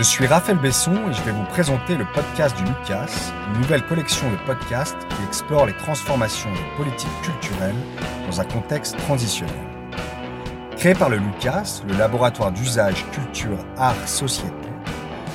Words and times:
Je 0.00 0.04
suis 0.06 0.26
Raphaël 0.26 0.56
Besson 0.56 0.94
et 1.10 1.12
je 1.12 1.20
vais 1.24 1.30
vous 1.30 1.44
présenter 1.44 1.94
le 1.94 2.06
podcast 2.14 2.56
du 2.56 2.64
Lucas, 2.64 3.10
une 3.48 3.60
nouvelle 3.60 3.84
collection 3.84 4.30
de 4.30 4.36
podcasts 4.46 4.96
qui 4.96 5.22
explore 5.28 5.66
les 5.66 5.74
transformations 5.74 6.50
des 6.54 6.76
politiques 6.78 7.20
culturelles 7.22 7.74
dans 8.26 8.40
un 8.40 8.46
contexte 8.46 8.96
transitionnel. 8.96 9.54
Créé 10.78 10.94
par 10.94 11.10
le 11.10 11.18
Lucas, 11.18 11.82
le 11.86 11.98
laboratoire 11.98 12.50
d'usage 12.50 13.04
culture, 13.10 13.58
art, 13.76 14.08
société, 14.08 14.54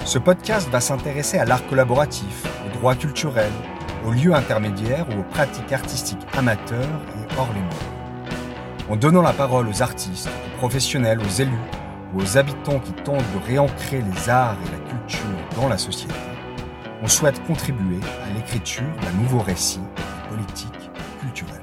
ce 0.03 0.17
podcast 0.17 0.67
va 0.71 0.81
s'intéresser 0.81 1.37
à 1.37 1.45
l'art 1.45 1.67
collaboratif, 1.67 2.47
aux 2.65 2.75
droits 2.75 2.95
culturels, 2.95 3.53
aux 4.03 4.13
lieux 4.13 4.33
intermédiaires 4.33 5.05
ou 5.15 5.19
aux 5.19 5.29
pratiques 5.29 5.73
artistiques 5.73 6.25
amateurs 6.35 6.79
et 6.79 7.37
hors 7.37 7.53
les 7.53 7.61
murs. 7.61 8.89
En 8.89 8.95
donnant 8.95 9.21
la 9.21 9.33
parole 9.33 9.67
aux 9.67 9.83
artistes, 9.83 10.27
aux 10.27 10.57
professionnels, 10.57 11.19
aux 11.19 11.39
élus, 11.39 11.53
aux 12.13 12.37
habitants 12.37 12.79
qui 12.79 12.93
tentent 12.93 13.17
de 13.17 13.45
réancrer 13.47 14.01
les 14.01 14.29
arts 14.29 14.57
et 14.65 14.71
la 14.71 14.89
culture 14.89 15.55
dans 15.55 15.67
la 15.67 15.77
société, 15.77 16.13
on 17.01 17.07
souhaite 17.07 17.41
contribuer 17.45 17.99
à 18.23 18.33
l'écriture 18.33 18.83
d'un 19.01 19.11
nouveau 19.21 19.39
récit 19.39 19.79
des 19.79 20.29
politiques 20.29 20.91
culturelles. 21.19 21.61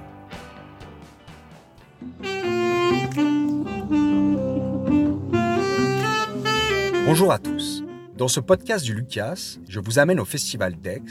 Bonjour 7.07 7.33
à 7.33 7.39
tous. 7.39 7.83
Dans 8.17 8.29
ce 8.29 8.41
podcast 8.41 8.85
du 8.85 8.95
Lucas, 8.95 9.59
je 9.69 9.81
vous 9.81 9.99
amène 9.99 10.21
au 10.21 10.25
Festival 10.25 10.77
d'Aix, 10.77 11.03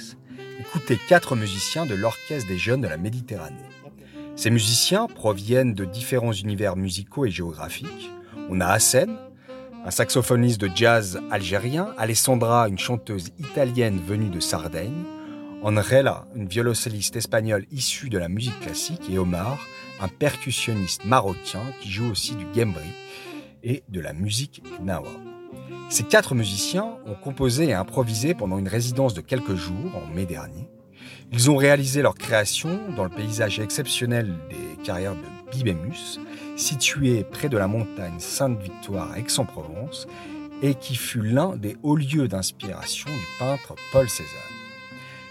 écouter 0.59 0.97
quatre 1.07 1.35
musiciens 1.35 1.85
de 1.85 1.93
l'Orchestre 1.93 2.47
des 2.47 2.57
Jeunes 2.57 2.81
de 2.81 2.87
la 2.87 2.97
Méditerranée. 2.97 3.55
Ces 4.35 4.49
musiciens 4.49 5.07
proviennent 5.07 5.73
de 5.73 5.85
différents 5.85 6.31
univers 6.31 6.75
musicaux 6.75 7.25
et 7.25 7.31
géographiques. 7.31 8.09
On 8.49 8.61
a 8.61 8.67
Hassen, 8.67 9.17
un 9.83 9.91
saxophoniste 9.91 10.61
de 10.61 10.69
jazz 10.73 11.19
algérien, 11.31 11.93
Alessandra, 11.97 12.67
une 12.67 12.77
chanteuse 12.77 13.29
italienne 13.39 13.99
venue 14.05 14.29
de 14.29 14.39
Sardaigne, 14.39 15.03
Andrela, 15.63 16.25
une 16.35 16.47
violoncelliste 16.47 17.15
espagnole 17.15 17.65
issue 17.71 18.09
de 18.09 18.17
la 18.17 18.29
musique 18.29 18.59
classique, 18.59 19.09
et 19.11 19.17
Omar, 19.17 19.57
un 19.99 20.07
percussionniste 20.07 21.05
marocain 21.05 21.63
qui 21.81 21.89
joue 21.91 22.09
aussi 22.11 22.35
du 22.35 22.45
gembri 22.53 22.89
et 23.63 23.83
de 23.89 23.99
la 23.99 24.13
musique 24.13 24.63
nawa. 24.81 25.09
Ces 25.89 26.03
quatre 26.03 26.35
musiciens 26.35 26.97
ont 27.05 27.15
composé 27.15 27.69
et 27.69 27.73
improvisé 27.73 28.33
pendant 28.33 28.57
une 28.57 28.67
résidence 28.67 29.13
de 29.13 29.21
quelques 29.21 29.55
jours 29.55 29.91
en 29.95 30.13
mai 30.13 30.25
dernier. 30.25 30.69
Ils 31.31 31.49
ont 31.49 31.57
réalisé 31.57 32.01
leur 32.01 32.15
création 32.15 32.79
dans 32.95 33.03
le 33.03 33.09
paysage 33.09 33.59
exceptionnel 33.59 34.33
des 34.49 34.83
carrières 34.83 35.15
de 35.15 35.51
Bibémus, 35.51 36.19
situé 36.61 37.23
près 37.23 37.49
de 37.49 37.57
la 37.57 37.67
montagne 37.67 38.19
Sainte-Victoire 38.19 39.11
à 39.11 39.19
Aix-en-Provence 39.19 40.07
et 40.61 40.75
qui 40.75 40.95
fut 40.95 41.21
l'un 41.21 41.55
des 41.55 41.75
hauts 41.83 41.95
lieux 41.95 42.27
d'inspiration 42.27 43.09
du 43.09 43.25
peintre 43.39 43.75
Paul 43.91 44.07
Cézanne. 44.07 44.29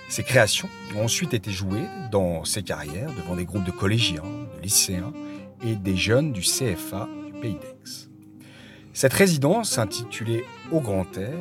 Ces 0.09 0.25
créations 0.25 0.69
ont 0.97 1.05
ensuite 1.05 1.33
été 1.33 1.53
jouées 1.53 1.87
dans 2.11 2.45
ces 2.45 2.65
carrières 2.65 3.13
devant 3.15 3.37
des 3.37 3.45
groupes 3.45 3.65
de 3.65 3.71
collégiens, 3.71 4.25
de 4.57 4.63
lycéens 4.63 5.13
et 5.65 5.77
des 5.77 5.97
jeunes 5.97 6.33
du 6.33 6.41
CFA 6.41 7.09
du 7.27 7.33
Pays 7.41 7.55
d'Aix. 7.55 8.09
Cette 8.93 9.13
résidence, 9.13 9.79
intitulée 9.79 10.45
Au 10.73 10.81
Grand 10.81 11.17
Air, 11.17 11.39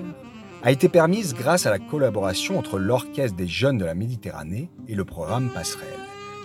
a 0.61 0.71
été 0.71 0.87
permise 0.87 1.33
grâce 1.33 1.65
à 1.65 1.71
la 1.71 1.79
collaboration 1.79 2.59
entre 2.59 2.77
l'Orchestre 2.77 3.35
des 3.35 3.47
Jeunes 3.47 3.79
de 3.79 3.85
la 3.85 3.95
Méditerranée 3.95 4.69
et 4.87 4.93
le 4.93 5.03
programme 5.03 5.49
Passerelle, 5.49 5.87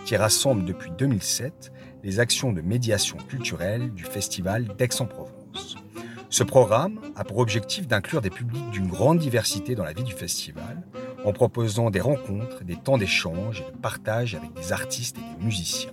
qui 0.04 0.16
rassemble 0.16 0.64
depuis 0.64 0.90
2007 0.98 1.72
les 2.02 2.20
actions 2.20 2.52
de 2.52 2.60
médiation 2.60 3.16
culturelle 3.16 3.92
du 3.94 4.04
Festival 4.04 4.68
d'Aix-en-Provence. 4.76 5.76
Ce 6.28 6.42
programme 6.42 7.00
a 7.16 7.24
pour 7.24 7.38
objectif 7.38 7.86
d'inclure 7.86 8.20
des 8.20 8.30
publics 8.30 8.70
d'une 8.70 8.88
grande 8.88 9.18
diversité 9.18 9.74
dans 9.74 9.84
la 9.84 9.92
vie 9.92 10.02
du 10.02 10.12
festival, 10.12 10.82
en 11.24 11.32
proposant 11.32 11.90
des 11.90 12.00
rencontres, 12.00 12.64
des 12.64 12.76
temps 12.76 12.98
d'échange 12.98 13.62
et 13.66 13.72
de 13.72 13.78
partage 13.78 14.34
avec 14.34 14.52
des 14.52 14.72
artistes 14.72 15.16
et 15.16 15.38
des 15.38 15.44
musiciens. 15.44 15.92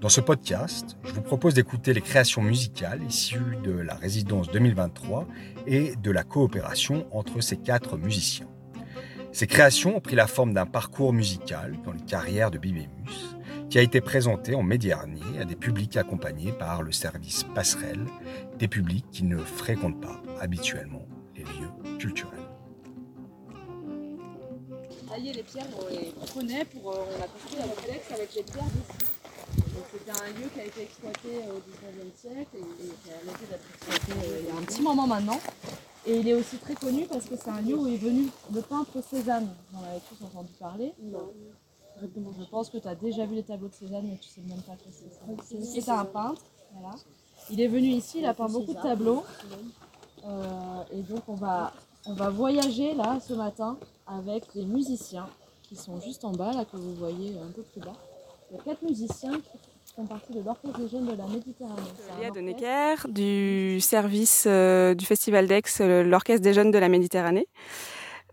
Dans 0.00 0.08
ce 0.08 0.20
podcast, 0.20 0.96
je 1.04 1.12
vous 1.12 1.22
propose 1.22 1.54
d'écouter 1.54 1.94
les 1.94 2.00
créations 2.00 2.42
musicales 2.42 3.02
issues 3.02 3.56
de 3.62 3.72
la 3.72 3.94
résidence 3.94 4.50
2023 4.50 5.26
et 5.66 5.94
de 5.96 6.10
la 6.10 6.22
coopération 6.22 7.06
entre 7.12 7.40
ces 7.40 7.56
quatre 7.56 7.96
musiciens. 7.96 8.48
Ces 9.36 9.46
créations 9.46 9.98
ont 9.98 10.00
pris 10.00 10.16
la 10.16 10.26
forme 10.26 10.54
d'un 10.54 10.64
parcours 10.64 11.12
musical 11.12 11.76
dans 11.84 11.92
les 11.92 12.00
carrières 12.00 12.50
de 12.50 12.56
Bibémus, 12.56 13.36
qui 13.68 13.76
a 13.76 13.82
été 13.82 14.00
présenté 14.00 14.54
en 14.54 14.62
mai 14.62 14.78
dernier 14.78 15.20
à 15.38 15.44
des 15.44 15.56
publics 15.56 15.98
accompagnés 15.98 16.52
par 16.52 16.80
le 16.80 16.90
service 16.90 17.44
Passerelle, 17.54 18.06
des 18.58 18.66
publics 18.66 19.04
qui 19.12 19.24
ne 19.24 19.36
fréquentent 19.36 20.00
pas 20.00 20.22
habituellement 20.40 21.04
les 21.36 21.42
lieux 21.42 21.98
culturels. 21.98 22.40
Les 25.22 25.42
pierres, 25.42 25.66
on 25.78 25.90
les 25.90 26.14
connaît, 26.32 26.64
pour, 26.64 26.92
euh, 26.92 27.04
on 27.18 27.22
a 27.22 27.26
construit 27.26 27.58
la 27.58 27.66
complexe 27.66 28.10
avec 28.14 28.34
les 28.34 28.42
pierres 28.42 28.64
d'ici. 28.64 29.06
C'était 29.92 30.18
un 30.18 30.28
lieu 30.28 30.48
qui 30.54 30.60
a 30.60 30.64
été 30.64 30.82
exploité 30.82 31.28
au 31.50 31.58
19e 31.58 32.10
siècle 32.16 32.56
et, 32.56 32.86
qui 33.04 33.10
a 33.10 33.16
arrêté 33.16 33.44
d'être 33.50 33.66
exploité 33.74 34.12
euh, 34.12 34.40
il 34.40 34.46
y 34.46 34.50
a 34.50 34.58
un 34.58 34.64
petit 34.64 34.80
moment 34.80 35.06
maintenant. 35.06 35.40
Et 36.06 36.18
il 36.18 36.28
est 36.28 36.34
aussi 36.34 36.56
très 36.58 36.74
connu 36.74 37.06
parce 37.06 37.24
que 37.24 37.36
c'est 37.36 37.50
un 37.50 37.60
lieu 37.60 37.76
où 37.76 37.86
est 37.88 37.96
venu 37.96 38.28
le 38.52 38.60
peintre 38.60 39.02
Cézanne. 39.02 39.48
En 39.74 39.82
avez 39.82 40.00
tous 40.08 40.24
entendu 40.24 40.52
parler. 40.58 40.94
Non. 41.02 41.30
Je 42.00 42.44
pense 42.50 42.70
que 42.70 42.78
tu 42.78 42.86
as 42.86 42.94
déjà 42.94 43.26
vu 43.26 43.34
les 43.34 43.42
tableaux 43.42 43.68
de 43.68 43.74
Cézanne, 43.74 44.06
mais 44.08 44.18
tu 44.18 44.28
sais 44.28 44.42
même 44.42 44.62
pas 44.62 44.76
que 44.76 44.90
c'est. 44.92 45.80
C'est 45.82 45.90
un 45.90 46.04
peintre. 46.04 46.42
Voilà. 46.74 46.94
Il 47.50 47.60
est 47.60 47.68
venu 47.68 47.88
ici, 47.88 48.18
il 48.18 48.26
a 48.26 48.34
peint 48.34 48.48
beaucoup 48.48 48.74
de 48.74 48.80
tableaux. 48.80 49.24
Euh, 50.24 50.82
et 50.92 51.02
donc 51.02 51.22
on 51.28 51.34
va, 51.34 51.72
on 52.06 52.14
va 52.14 52.30
voyager 52.30 52.94
là 52.94 53.18
ce 53.20 53.34
matin 53.34 53.78
avec 54.06 54.54
les 54.54 54.64
musiciens 54.64 55.28
qui 55.62 55.76
sont 55.76 56.00
juste 56.00 56.24
en 56.24 56.32
bas, 56.32 56.52
là 56.52 56.64
que 56.64 56.76
vous 56.76 56.94
voyez 56.94 57.36
un 57.38 57.50
peu 57.50 57.62
plus 57.62 57.80
bas. 57.80 57.94
Il 58.50 58.56
y 58.56 58.60
a 58.60 58.62
quatre 58.62 58.82
musiciens 58.82 59.32
qui 59.32 59.58
font 59.96 60.06
partie 60.06 60.32
de 60.32 60.42
l'Orchestre. 60.44 60.78
C'est 60.88 62.26
un 62.26 63.12
du 63.12 63.80
service 63.80 64.44
euh, 64.46 64.94
du 64.94 65.06
Festival 65.06 65.46
d'Aix, 65.46 65.62
euh, 65.80 66.02
l'Orchestre 66.02 66.42
des 66.42 66.52
Jeunes 66.52 66.70
de 66.70 66.78
la 66.78 66.88
Méditerranée. 66.88 67.48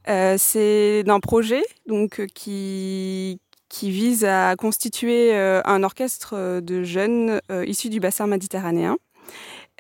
Euh, 0.10 0.36
c'est 0.38 1.04
d'un 1.04 1.22
projet 1.22 1.64
donc, 1.88 2.20
euh, 2.20 2.28
qui, 2.34 3.40
vise 3.82 4.26
à 4.26 4.56
constituer 4.58 5.34
euh, 5.34 5.62
un 5.66 5.84
orchestre 5.84 6.34
euh, 6.36 6.62
de 6.62 6.84
jeunes 6.84 7.40
euh, 7.50 7.66
issus 7.66 7.90
du 7.90 8.00
bassin 8.00 8.28
méditerranéen. 8.28 8.98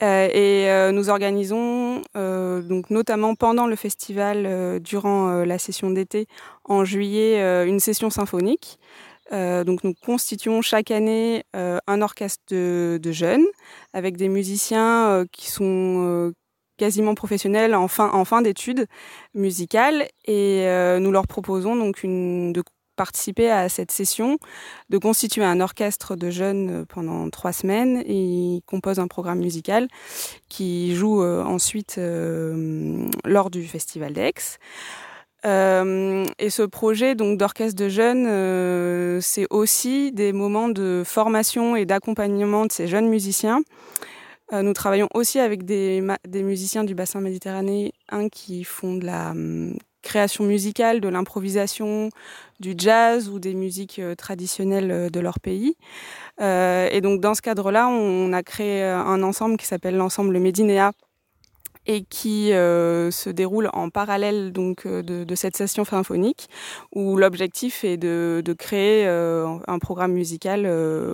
Euh, 0.01 0.27
et 0.33 0.71
euh, 0.71 0.91
nous 0.91 1.09
organisons, 1.09 2.01
euh, 2.17 2.61
donc 2.61 2.89
notamment 2.89 3.35
pendant 3.35 3.67
le 3.67 3.75
festival, 3.75 4.45
euh, 4.45 4.79
durant 4.79 5.29
euh, 5.29 5.45
la 5.45 5.59
session 5.59 5.91
d'été, 5.91 6.27
en 6.63 6.83
juillet, 6.83 7.41
euh, 7.41 7.65
une 7.65 7.79
session 7.79 8.09
symphonique. 8.09 8.79
Euh, 9.31 9.63
donc 9.63 9.83
nous 9.83 9.93
constituons 9.93 10.61
chaque 10.61 10.91
année 10.91 11.43
euh, 11.55 11.79
un 11.87 12.01
orchestre 12.01 12.43
de, 12.49 12.99
de 13.01 13.11
jeunes 13.11 13.45
avec 13.93 14.17
des 14.17 14.27
musiciens 14.27 15.07
euh, 15.07 15.25
qui 15.31 15.49
sont 15.49 16.03
euh, 16.05 16.33
quasiment 16.77 17.15
professionnels 17.15 17.73
en 17.73 17.87
fin, 17.87 18.09
en 18.11 18.25
fin 18.25 18.41
d'études 18.41 18.85
musicales 19.33 20.07
et 20.25 20.63
euh, 20.67 20.99
nous 20.99 21.11
leur 21.11 21.25
proposons 21.27 21.75
donc 21.75 22.03
une, 22.03 22.51
de 22.51 22.63
participer 22.95 23.49
à 23.49 23.69
cette 23.69 23.91
session, 23.91 24.37
de 24.89 24.97
constituer 24.97 25.43
un 25.43 25.61
orchestre 25.61 26.15
de 26.15 26.29
jeunes 26.29 26.81
euh, 26.81 26.85
pendant 26.85 27.29
trois 27.29 27.53
semaines 27.53 28.03
et 28.05 28.15
ils 28.15 28.61
composent 28.65 28.99
un 28.99 29.07
programme 29.07 29.39
musical 29.39 29.87
qui 30.49 30.93
joue 30.95 31.23
ensuite 31.23 31.97
lors 31.97 33.49
du 33.49 33.65
festival 33.65 34.13
d'Aix. 34.13 34.59
Euh, 35.45 36.25
et 36.39 36.49
ce 36.49 36.63
projet 36.63 37.15
donc 37.15 37.37
d'orchestre 37.37 37.81
de 37.81 37.89
jeunes, 37.89 38.25
euh, 38.27 39.19
c'est 39.21 39.45
aussi 39.49 40.11
des 40.11 40.31
moments 40.31 40.69
de 40.69 41.03
formation 41.05 41.75
et 41.75 41.85
d'accompagnement 41.85 42.65
de 42.65 42.71
ces 42.71 42.87
jeunes 42.87 43.09
musiciens. 43.09 43.61
Euh, 44.53 44.61
nous 44.61 44.73
travaillons 44.73 45.09
aussi 45.13 45.39
avec 45.39 45.63
des, 45.63 46.01
musiciens 46.33 46.83
du 46.83 46.95
bassin 46.95 47.19
méditerranéen 47.19 47.89
qui 48.31 48.63
font 48.63 48.95
de 48.95 49.05
la 49.05 49.31
hum, 49.31 49.77
création 50.01 50.45
musicale, 50.45 51.01
de 51.01 51.09
l'improvisation, 51.09 52.09
du 52.59 52.73
jazz 52.77 53.29
ou 53.29 53.39
des 53.39 53.53
musiques 53.53 54.01
traditionnelles 54.17 55.09
de 55.09 55.19
leur 55.19 55.39
pays. 55.39 55.75
Et 56.41 56.99
donc 57.01 57.21
dans 57.21 57.33
ce 57.35 57.41
cadre-là, 57.41 57.87
on, 57.87 58.33
a 58.33 58.43
créé 58.43 58.83
un 58.83 59.23
ensemble 59.23 59.55
qui 59.55 59.65
s'appelle 59.65 59.95
l'ensemble 59.95 60.37
Médinéa 60.39 60.91
et 61.85 62.03
qui 62.03 62.53
euh, 62.53 63.11
se 63.11 63.29
déroule 63.29 63.69
en 63.73 63.89
parallèle 63.89 64.51
donc 64.53 64.85
euh, 64.85 65.01
de, 65.01 65.35
cette 65.35 65.57
session 65.57 65.83
symphonique 65.83 66.47
où 66.93 67.17
l'objectif 67.17 67.83
est 67.83 67.97
de, 67.97 68.41
créer 68.57 69.05
euh, 69.07 69.57
un 69.67 69.79
programme 69.79 70.13
musical 70.13 70.69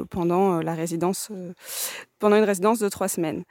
pendant 0.10 0.62
la 0.62 0.74
résidence 0.74 1.32
pendant 2.20 2.36
une 2.36 2.44
résidence 2.44 2.80
de 2.80 2.90
trois 2.90 3.08
semaines. 3.08 3.44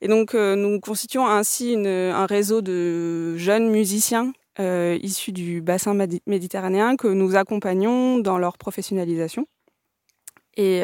Et 0.00 0.08
donc 0.08 0.34
nous 0.34 0.80
constituons 0.80 1.26
ainsi 1.26 1.76
un 1.76 2.26
réseau 2.26 2.60
de 2.60 3.36
jeunes 3.36 3.70
musiciens 3.70 4.32
issus 4.58 5.32
du 5.32 5.62
bassin 5.62 5.94
méditerranéen 6.26 6.96
que 6.96 7.08
nous 7.08 7.36
accompagnons 7.36 8.18
dans 8.18 8.38
leur 8.38 8.58
professionnalisation. 8.58 9.46
Et, 10.56 10.82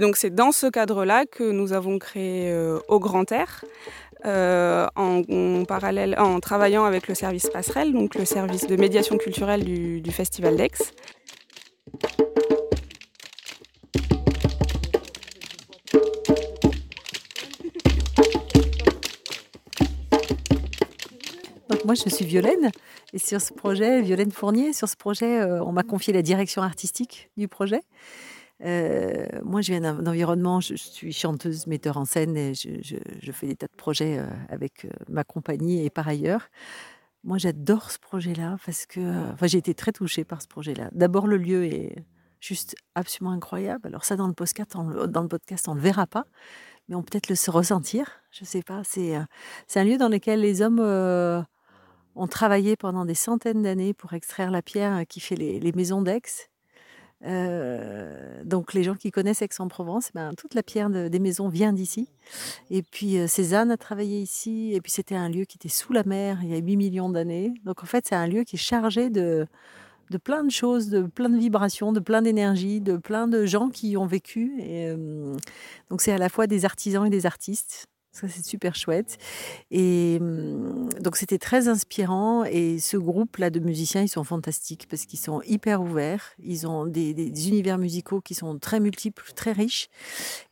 donc 0.00 0.16
c'est 0.16 0.34
dans 0.34 0.50
ce 0.50 0.66
cadre-là 0.66 1.24
que 1.26 1.44
nous 1.44 1.72
avons 1.72 1.98
créé 1.98 2.52
Au 2.88 2.98
Grand 2.98 3.30
Air, 3.30 3.64
en, 4.24 5.64
parallèle, 5.66 6.14
en 6.18 6.40
travaillant 6.40 6.84
avec 6.84 7.08
le 7.08 7.14
service 7.14 7.48
passerelle, 7.48 7.92
donc 7.92 8.14
le 8.14 8.24
service 8.24 8.66
de 8.66 8.76
médiation 8.76 9.18
culturelle 9.18 9.64
du, 9.64 10.00
du 10.00 10.10
Festival 10.10 10.56
d'Aix. 10.56 10.92
moi, 21.84 21.94
je 21.94 22.08
suis 22.14 22.24
Violaine. 22.24 22.70
Et 23.12 23.18
sur 23.18 23.40
ce 23.40 23.52
projet, 23.52 24.00
Violaine 24.00 24.32
Fournier, 24.32 24.72
sur 24.72 24.88
ce 24.88 24.96
projet, 24.96 25.40
euh, 25.40 25.62
on 25.62 25.72
m'a 25.72 25.82
confié 25.82 26.12
la 26.12 26.22
direction 26.22 26.62
artistique 26.62 27.30
du 27.36 27.48
projet. 27.48 27.80
Euh, 28.62 29.26
moi, 29.44 29.60
je 29.60 29.72
viens 29.72 29.80
d'un 29.80 30.06
environnement, 30.06 30.60
je, 30.60 30.74
suis 30.74 31.12
chanteuse, 31.12 31.66
metteur 31.66 31.96
en 31.96 32.04
scène 32.04 32.36
et 32.36 32.54
je, 32.54 33.32
fais 33.32 33.48
des 33.48 33.56
tas 33.56 33.66
de 33.66 33.76
projets 33.76 34.18
euh, 34.18 34.26
avec 34.48 34.86
ma 35.08 35.24
compagnie 35.24 35.84
et 35.84 35.90
par 35.90 36.08
ailleurs. 36.08 36.48
Moi, 37.24 37.38
j'adore 37.38 37.90
ce 37.90 37.98
projet-là 37.98 38.56
parce 38.64 38.86
que 38.86 39.32
enfin, 39.32 39.46
j'ai 39.46 39.58
été 39.58 39.74
très 39.74 39.92
touchée 39.92 40.24
par 40.24 40.42
ce 40.42 40.48
projet-là. 40.48 40.90
D'abord, 40.92 41.26
le 41.26 41.36
lieu 41.36 41.64
est 41.64 42.04
juste 42.40 42.74
absolument 42.94 43.32
incroyable. 43.32 43.86
Alors 43.86 44.04
ça, 44.04 44.16
dans 44.16 44.26
le 44.26 44.34
podcast, 44.34 44.74
on, 44.76 45.06
dans 45.06 45.22
le 45.22 45.80
verra 45.80 46.06
pas, 46.06 46.24
mais 46.88 46.96
on 46.96 47.02
peut 47.02 47.10
peut-être 47.12 47.28
le 47.28 47.36
se 47.36 47.50
ressentir. 47.50 48.10
Je 48.32 48.44
sais 48.44 48.62
pas. 48.62 48.82
C'est 48.84 49.14
un 49.14 49.84
lieu 49.84 49.98
dans 49.98 50.08
lequel 50.08 50.40
les 50.40 50.62
hommes 50.62 50.80
ont 52.14 52.26
travaillé 52.26 52.76
pendant 52.76 53.04
des 53.04 53.14
centaines 53.14 53.62
d'années 53.62 53.94
pour 53.94 54.12
extraire 54.12 54.50
la 54.50 54.62
pierre 54.62 55.06
qui 55.08 55.20
fait 55.20 55.36
les, 55.36 55.72
maisons 55.72 56.02
d'Aix. 56.02 56.50
Euh, 57.24 58.42
donc 58.44 58.74
les 58.74 58.82
gens 58.82 58.94
qui 58.94 59.10
connaissent 59.10 59.42
Aix-en-Provence, 59.42 60.10
ben, 60.14 60.32
toute 60.36 60.54
la 60.54 60.62
pierre 60.62 60.90
des 60.90 61.18
maisons 61.18 61.48
vient 61.48 61.72
d'ici. 61.72 62.08
Et 62.70 62.82
puis 62.82 63.18
euh, 63.18 63.26
Cézanne 63.26 63.70
a 63.70 63.76
travaillé 63.76 64.20
ici, 64.20 64.72
et 64.74 64.80
puis 64.80 64.90
c'était 64.90 65.14
un 65.14 65.28
lieu 65.28 65.44
qui 65.44 65.56
était 65.56 65.68
sous 65.68 65.92
la 65.92 66.04
mer 66.04 66.38
il 66.42 66.50
y 66.50 66.54
a 66.54 66.58
8 66.58 66.76
millions 66.76 67.10
d'années. 67.10 67.52
Donc 67.64 67.82
en 67.82 67.86
fait 67.86 68.06
c'est 68.08 68.16
un 68.16 68.26
lieu 68.26 68.42
qui 68.44 68.56
est 68.56 68.58
chargé 68.58 69.10
de, 69.10 69.46
de 70.10 70.18
plein 70.18 70.44
de 70.44 70.50
choses, 70.50 70.88
de 70.88 71.02
plein 71.02 71.28
de 71.28 71.38
vibrations, 71.38 71.92
de 71.92 72.00
plein 72.00 72.22
d'énergie, 72.22 72.80
de 72.80 72.96
plein 72.96 73.28
de 73.28 73.46
gens 73.46 73.68
qui 73.68 73.90
y 73.90 73.96
ont 73.96 74.06
vécu. 74.06 74.58
Euh, 74.60 75.34
donc 75.90 76.00
c'est 76.02 76.12
à 76.12 76.18
la 76.18 76.28
fois 76.28 76.46
des 76.46 76.64
artisans 76.64 77.06
et 77.06 77.10
des 77.10 77.26
artistes. 77.26 77.86
Ça, 78.12 78.28
c'est 78.28 78.44
super 78.44 78.74
chouette. 78.74 79.16
Et 79.70 80.18
mmh, 80.20 81.00
donc, 81.00 81.16
c'était 81.16 81.38
très 81.38 81.68
inspirant. 81.68 82.44
Et 82.44 82.78
ce 82.78 82.98
groupe-là 82.98 83.48
de 83.48 83.58
musiciens, 83.58 84.02
ils 84.02 84.08
sont 84.08 84.22
fantastiques 84.22 84.86
parce 84.90 85.06
qu'ils 85.06 85.18
sont 85.18 85.40
hyper 85.46 85.80
ouverts. 85.80 86.34
Ils 86.38 86.66
ont 86.66 86.84
des, 86.84 87.12
univers 87.48 87.78
musicaux 87.78 88.20
qui 88.20 88.34
sont 88.34 88.58
très 88.58 88.80
multiples, 88.80 89.32
très 89.34 89.52
riches. 89.52 89.88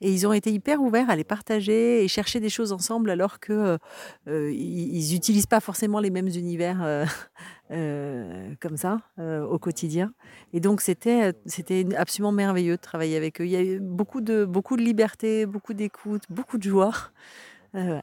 Et 0.01 0.11
ils 0.11 0.27
ont 0.27 0.33
été 0.33 0.51
hyper 0.51 0.81
ouverts 0.81 1.11
à 1.11 1.17
les 1.17 1.25
partager 1.25 2.03
et 2.03 2.09
chercher 2.09 2.41
des 2.41 2.49
choses 2.49 2.73
ensemble 2.73 3.11
alors 3.11 3.41
que 3.41 3.79
euh, 4.27 4.53
ils 4.53 5.13
n'utilisent 5.13 5.47
pas 5.47 5.61
forcément 5.61 6.01
les 6.01 6.11
mêmes 6.11 6.29
univers. 6.29 6.83
Euh, 6.83 7.05
euh, 7.73 8.53
comme 8.59 8.77
ça 8.77 8.99
au 9.19 9.59
quotidien. 9.61 10.13
Et 10.53 10.59
donc 10.59 10.81
c'était 10.81 11.35
c'était 11.47 11.87
absolument 11.97 12.33
merveilleux 12.33 12.77
de 12.77 12.81
travailler 12.81 13.17
avec 13.17 13.41
eux. 13.41 13.45
Il 13.45 13.51
y 13.53 13.57
a 13.57 13.63
eu 13.63 13.79
beaucoup 13.79 14.21
de 14.21 14.45
beaucoup 14.45 14.77
de 14.77 14.83
liberté, 14.83 15.47
beaucoup 15.47 15.73
d'écoute, 15.73 16.23
beaucoup 16.31 16.59
de 16.59 16.65
joie. 16.65 16.93
Euh, 17.75 18.01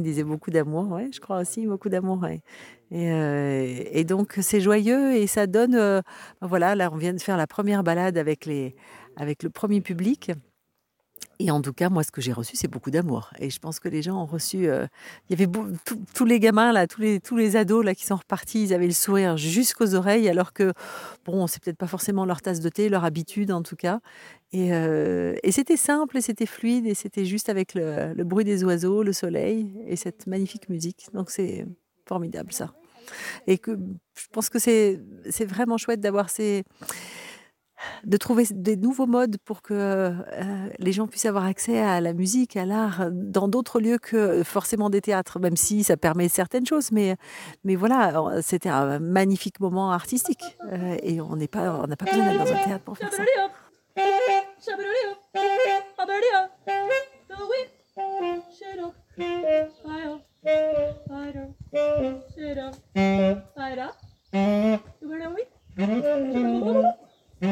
disait 0.00 0.24
beaucoup 0.24 0.50
d'amour, 0.50 0.90
ouais, 0.90 1.10
je 1.12 1.20
crois 1.20 1.40
aussi, 1.40 1.66
beaucoup 1.66 1.88
d'amour. 1.88 2.26
Et, 2.26 2.40
euh, 2.92 3.84
et, 3.92 4.04
donc, 4.04 4.38
c'est 4.40 4.60
joyeux 4.60 5.14
et 5.14 5.26
ça 5.26 5.46
donne. 5.46 5.74
Euh, 5.74 6.00
ben 6.40 6.46
voilà, 6.46 6.74
là, 6.74 6.90
on 6.92 6.96
vient 6.96 7.12
de 7.12 7.20
faire 7.20 7.36
la 7.36 7.46
première 7.46 7.82
balade 7.84 8.16
avec, 8.18 8.46
les, 8.46 8.74
avec 9.16 9.42
le 9.42 9.50
premier 9.50 9.80
public. 9.80 10.32
Et 11.40 11.52
en 11.52 11.62
tout 11.62 11.72
cas, 11.72 11.88
moi, 11.88 12.02
ce 12.02 12.10
que 12.10 12.20
j'ai 12.20 12.32
reçu, 12.32 12.56
c'est 12.56 12.66
beaucoup 12.66 12.90
d'amour. 12.90 13.30
Et 13.38 13.48
je 13.48 13.60
pense 13.60 13.78
que 13.78 13.88
les 13.88 14.02
gens 14.02 14.20
ont 14.20 14.26
reçu. 14.26 14.68
Euh, 14.68 14.86
il 15.28 15.38
y 15.38 15.42
avait 15.42 15.50
tous 16.12 16.24
les 16.24 16.40
gamins 16.40 16.72
là, 16.72 16.88
tous 16.88 17.00
les 17.00 17.20
tous 17.20 17.36
les 17.36 17.54
ados 17.54 17.84
là 17.84 17.94
qui 17.94 18.04
sont 18.04 18.16
repartis, 18.16 18.64
ils 18.64 18.74
avaient 18.74 18.86
le 18.86 18.92
sourire 18.92 19.36
jusqu'aux 19.36 19.94
oreilles, 19.94 20.28
alors 20.28 20.52
que 20.52 20.72
bon, 21.24 21.46
c'est 21.46 21.62
peut-être 21.62 21.76
pas 21.76 21.86
forcément 21.86 22.24
leur 22.24 22.42
tasse 22.42 22.58
de 22.58 22.68
thé, 22.68 22.88
leur 22.88 23.04
habitude 23.04 23.52
en 23.52 23.62
tout 23.62 23.76
cas. 23.76 24.00
Et, 24.52 24.72
euh, 24.72 25.36
et 25.44 25.52
c'était 25.52 25.76
simple, 25.76 26.16
et 26.16 26.20
c'était 26.22 26.46
fluide, 26.46 26.86
et 26.86 26.94
c'était 26.94 27.24
juste 27.24 27.48
avec 27.48 27.74
le, 27.74 28.14
le, 28.14 28.24
bruit 28.24 28.44
des 28.44 28.64
oiseaux, 28.64 29.02
le 29.02 29.12
soleil 29.12 29.72
et 29.86 29.94
cette 29.94 30.26
magnifique 30.26 30.68
musique. 30.68 31.06
Donc 31.14 31.30
c'est 31.30 31.66
formidable 32.08 32.52
ça. 32.52 32.72
Et 33.46 33.58
que 33.58 33.78
je 34.16 34.26
pense 34.32 34.48
que 34.48 34.58
c'est 34.58 35.00
c'est 35.30 35.44
vraiment 35.44 35.78
chouette 35.78 36.00
d'avoir 36.00 36.30
ces 36.30 36.64
de 38.04 38.16
trouver 38.16 38.44
des 38.50 38.76
nouveaux 38.76 39.06
modes 39.06 39.36
pour 39.44 39.62
que 39.62 39.74
euh, 39.74 40.68
les 40.78 40.92
gens 40.92 41.06
puissent 41.06 41.26
avoir 41.26 41.44
accès 41.44 41.78
à 41.80 42.00
la 42.00 42.12
musique, 42.12 42.56
à 42.56 42.64
l'art, 42.64 43.10
dans 43.12 43.48
d'autres 43.48 43.80
lieux 43.80 43.98
que 43.98 44.42
forcément 44.42 44.90
des 44.90 45.00
théâtres, 45.00 45.38
même 45.38 45.56
si 45.56 45.84
ça 45.84 45.96
permet 45.96 46.28
certaines 46.28 46.66
choses. 46.66 46.92
Mais, 46.92 47.16
mais 47.64 47.76
voilà, 47.76 48.40
c'était 48.42 48.68
un 48.68 48.98
magnifique 48.98 49.60
moment 49.60 49.92
artistique. 49.92 50.42
Euh, 50.72 50.96
et 51.02 51.20
on 51.20 51.36
n'est 51.36 51.48
pas, 51.48 51.80
on 51.82 51.86
n'a 51.86 51.96
pas 51.96 52.06
besoin 52.06 52.24
d'aller 52.24 52.38
dans 52.38 52.52
un 52.52 52.64
théâtre 52.64 52.84
pour 52.84 52.98
faire 52.98 53.12
ça. 53.12 53.22
Je 67.40 67.46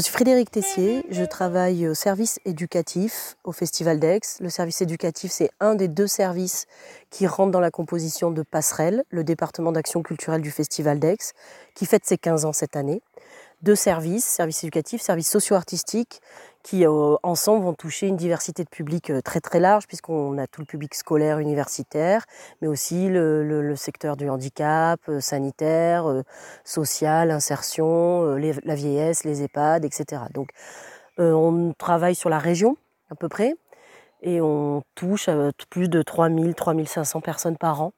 suis 0.00 0.10
Frédéric 0.10 0.50
Tessier, 0.50 1.04
je 1.10 1.22
travaille 1.24 1.86
au 1.86 1.92
service 1.92 2.40
éducatif 2.46 3.36
au 3.44 3.52
Festival 3.52 4.00
d'Aix. 4.00 4.20
Le 4.40 4.48
service 4.48 4.80
éducatif, 4.80 5.32
c'est 5.32 5.50
un 5.60 5.74
des 5.74 5.88
deux 5.88 6.06
services 6.06 6.66
qui 7.10 7.26
rentrent 7.26 7.50
dans 7.50 7.60
la 7.60 7.70
composition 7.70 8.30
de 8.30 8.42
Passerelle, 8.42 9.04
le 9.10 9.22
département 9.22 9.70
d'action 9.70 10.02
culturelle 10.02 10.40
du 10.40 10.50
Festival 10.50 10.98
d'Aix, 10.98 11.18
qui 11.74 11.84
fête 11.84 12.06
ses 12.06 12.16
15 12.16 12.46
ans 12.46 12.54
cette 12.54 12.74
année 12.74 13.02
deux 13.62 13.76
services, 13.76 14.24
services 14.24 14.64
éducatifs, 14.64 15.00
services 15.00 15.30
socio-artistiques, 15.30 16.20
qui 16.62 16.86
euh, 16.86 17.16
ensemble 17.22 17.64
vont 17.64 17.74
toucher 17.74 18.06
une 18.06 18.16
diversité 18.16 18.64
de 18.64 18.68
publics 18.68 19.10
euh, 19.10 19.20
très 19.20 19.40
très 19.40 19.60
large, 19.60 19.86
puisqu'on 19.86 20.38
a 20.38 20.46
tout 20.46 20.60
le 20.60 20.66
public 20.66 20.94
scolaire, 20.94 21.38
universitaire, 21.38 22.24
mais 22.60 22.68
aussi 22.68 23.08
le, 23.08 23.74
secteur 23.76 24.16
du 24.16 24.28
handicap, 24.28 25.00
euh, 25.08 25.20
sanitaire, 25.20 26.22
social, 26.64 27.30
insertion, 27.30 28.36
la 28.36 28.74
vieillesse, 28.74 29.24
les 29.24 29.42
EHPAD, 29.42 29.84
etc. 29.84 30.22
Donc 30.34 30.50
on 31.18 31.74
travaille 31.76 32.14
sur 32.14 32.28
la 32.28 32.38
région 32.38 32.76
à 33.10 33.14
peu 33.14 33.28
près, 33.28 33.54
et 34.22 34.40
on 34.40 34.82
touche 34.94 35.28
plus 35.70 35.88
de 35.88 36.02
3000, 36.02 36.54
3500 36.54 37.20
personnes 37.20 37.56
par 37.56 37.82
an 37.82 37.92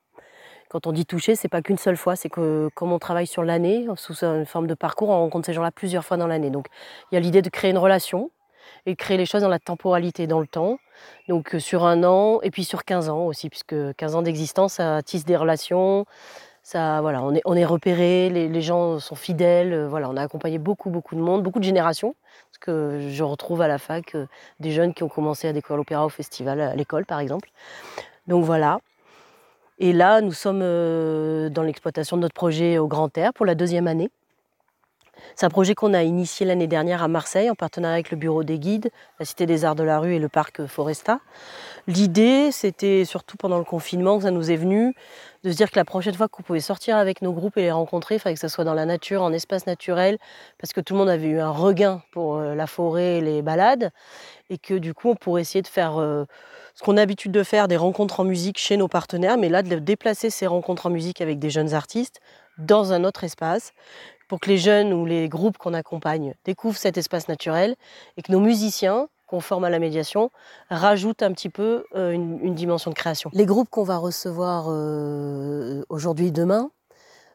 quand 0.75 0.89
on 0.89 0.93
dit 0.93 1.07
toucher, 1.07 1.37
c'est 1.37 1.47
pas 1.47 1.63
qu'une 1.63 1.79
seule 1.79 1.97
fois, 1.97 2.17
c'est 2.17 2.29
que 2.29 2.69
comme 2.75 2.91
on 2.91 2.99
travaille 2.99 3.29
sur 3.29 3.45
l'année, 3.45 3.87
sous 3.95 4.25
une 4.25 4.45
forme 4.45 4.67
de 4.67 4.75
parcours, 4.75 5.09
on 5.09 5.19
rencontre 5.21 5.47
ces 5.47 5.53
gens-là 5.53 5.71
plusieurs 5.71 6.05
fois 6.05 6.17
dans 6.17 6.27
l'année. 6.27 6.51
Donc 6.51 6.67
il 7.13 7.15
y 7.15 7.17
a 7.17 7.21
l'idée 7.21 7.43
de 7.43 7.49
créer 7.49 7.71
une 7.71 7.79
relation 7.79 8.33
et 8.85 8.97
créer 8.97 9.17
les 9.17 9.25
choses 9.25 9.43
dans 9.43 9.49
la 9.49 9.61
temporalité, 9.61 10.27
dans 10.27 10.41
le 10.41 10.49
temps. 10.49 10.79
Donc 11.29 11.55
euh, 11.55 11.61
sur 11.61 11.85
un 11.85 12.03
an 12.03 12.41
et 12.43 12.51
puis 12.51 12.65
sur 12.65 12.85
15 12.85 13.09
ans 13.09 13.27
aussi, 13.27 13.51
puisque 13.51 13.77
15 13.95 14.17
ans 14.17 14.23
d'existence, 14.23 14.73
ça 14.75 15.01
tisse 15.05 15.25
des 15.25 15.37
relations. 15.37 16.07
Ça, 16.65 17.01
voilà, 17.03 17.23
on 17.23 17.33
est, 17.37 17.43
on 17.45 17.55
est 17.55 17.65
repéré, 17.65 18.29
les, 18.29 18.61
gens 18.61 18.99
sont 18.99 19.15
fidèles. 19.15 19.73
Euh, 19.73 19.89
voilà, 19.89 20.11
on 20.11 20.17
a 20.17 20.23
accompagné 20.23 20.59
beaucoup, 20.59 20.91
beaucoup 20.91 21.15
de 21.15 21.21
monde, 21.21 21.45
beaucoup 21.45 21.61
de 21.61 21.65
générations. 21.65 22.17
Parce 22.51 22.59
que 22.59 22.99
je 23.11 23.23
retrouve 23.23 23.63
à 23.63 23.69
la 23.69 23.79
fac 23.79 24.17
euh, 24.17 24.27
des 24.59 24.73
jeunes 24.73 24.93
qui 24.93 25.05
ont 25.05 25.09
commencé 25.09 25.47
à 25.47 25.53
découvrir 25.53 25.77
l'opéra 25.77 26.05
au 26.05 26.09
festival, 26.09 26.61
à 26.61 26.75
l'école 26.75 27.07
par 27.07 27.21
exemple. 27.21 27.51
Donc 28.27 28.43
voilà. 28.43 28.81
Et 29.79 29.93
là, 29.93 30.21
nous 30.21 30.33
sommes 30.33 30.61
euh, 30.63 31.49
dans 31.49 31.63
l'exploitation 31.63 32.17
de 32.17 32.23
notre 32.23 32.35
projet 32.35 32.79
au 32.79 32.87
Grand 32.87 33.17
Air 33.19 33.33
pour 33.33 33.45
la 33.45 33.55
deuxième 33.55 33.89
année. 33.89 34.11
C'est 35.37 35.47
un 35.47 35.51
projet 35.51 35.75
qu'on 35.75 35.95
a 35.95 36.03
initié 36.03 36.47
l'année 36.47 36.67
dernière 36.67 37.03
à 37.03 37.09
Marseille 37.09 37.51
en 37.51 37.55
partenariat 37.55 37.95
avec 37.95 38.11
le 38.11 38.17
Bureau 38.17 38.45
des 38.45 38.59
guides, 38.59 38.91
la 39.19 39.25
Cité 39.25 39.47
des 39.47 39.65
Arts 39.65 39.75
de 39.75 39.83
la 39.83 39.99
Rue 39.99 40.15
et 40.15 40.19
le 40.19 40.29
Parc 40.29 40.67
Foresta. 40.67 41.21
L'idée, 41.87 42.51
c'était 42.53 43.05
surtout 43.05 43.37
pendant 43.37 43.59
le 43.59 43.65
confinement 43.65 44.17
que 44.17 44.25
ça 44.25 44.31
nous 44.31 44.51
est 44.51 44.57
venu 44.57 44.95
de 45.43 45.51
se 45.51 45.57
dire 45.57 45.71
que 45.71 45.79
la 45.79 45.85
prochaine 45.85 46.15
fois 46.15 46.29
qu'on 46.29 46.43
pouvait 46.43 46.61
sortir 46.61 46.97
avec 46.97 47.21
nos 47.21 47.33
groupes 47.33 47.57
et 47.57 47.63
les 47.63 47.73
rencontrer, 47.73 48.17
il 48.17 48.19
fallait 48.19 48.35
que 48.35 48.41
ce 48.41 48.49
soit 48.49 48.65
dans 48.65 48.75
la 48.75 48.87
nature, 48.87 49.23
en 49.23 49.33
espace 49.33 49.67
naturel, 49.67 50.19
parce 50.59 50.73
que 50.73 50.81
tout 50.81 50.95
le 50.95 51.01
monde 51.01 51.11
avait 51.11 51.27
eu 51.27 51.41
un 51.41 51.51
regain 51.51 52.03
pour 52.13 52.37
euh, 52.37 52.55
la 52.55 52.67
forêt 52.67 53.19
et 53.19 53.21
les 53.21 53.43
balades, 53.43 53.91
et 54.51 54.59
que 54.59 54.75
du 54.75 54.95
coup, 54.95 55.11
on 55.11 55.17
pourrait 55.17 55.43
essayer 55.43 55.63
de 55.63 55.69
faire 55.69 56.01
euh, 56.01 56.25
ce 56.75 56.83
qu'on 56.83 56.97
a 56.97 57.01
l'habitude 57.01 57.33
de 57.33 57.43
faire, 57.43 57.69
des 57.69 57.77
rencontres 57.77 58.21
en 58.21 58.25
musique 58.25 58.59
chez 58.59 58.77
nos 58.77 58.89
partenaires, 58.89 59.39
mais 59.39 59.49
là, 59.49 59.63
de 59.63 59.77
déplacer 59.77 60.31
ces 60.31 60.47
rencontres 60.47 60.87
en 60.87 60.91
musique 60.91 61.21
avec 61.21 61.39
des 61.39 61.51
jeunes 61.51 61.75
artistes 61.75 62.21
dans 62.59 62.93
un 62.93 63.05
autre 63.05 63.25
espace, 63.25 63.73
pour 64.29 64.41
que 64.41 64.49
les 64.49 64.59
jeunes 64.59 64.93
ou 64.93 65.07
les 65.07 65.29
groupes 65.29 65.59
qu'on 65.59 65.75
accompagne 65.75 66.35
découvrent 66.45 66.79
cet 66.79 66.97
espace 66.97 67.29
naturel 67.29 67.77
et 68.17 68.23
que 68.23 68.33
nos 68.33 68.41
musiciens 68.41 69.09
conformes 69.27 69.65
à 69.65 69.71
la 69.71 69.79
médiation, 69.79 70.31
rajoutent 70.71 71.23
un 71.23 71.33
petit 71.33 71.49
peu 71.49 71.85
une, 71.95 72.55
dimension 72.55 72.91
de 72.91 72.95
création. 72.95 73.31
Les 73.33 73.47
groupes 73.47 73.69
qu'on 73.69 73.83
va 73.83 73.97
recevoir 73.97 74.69
aujourd'hui, 75.89 76.31
demain, 76.31 76.71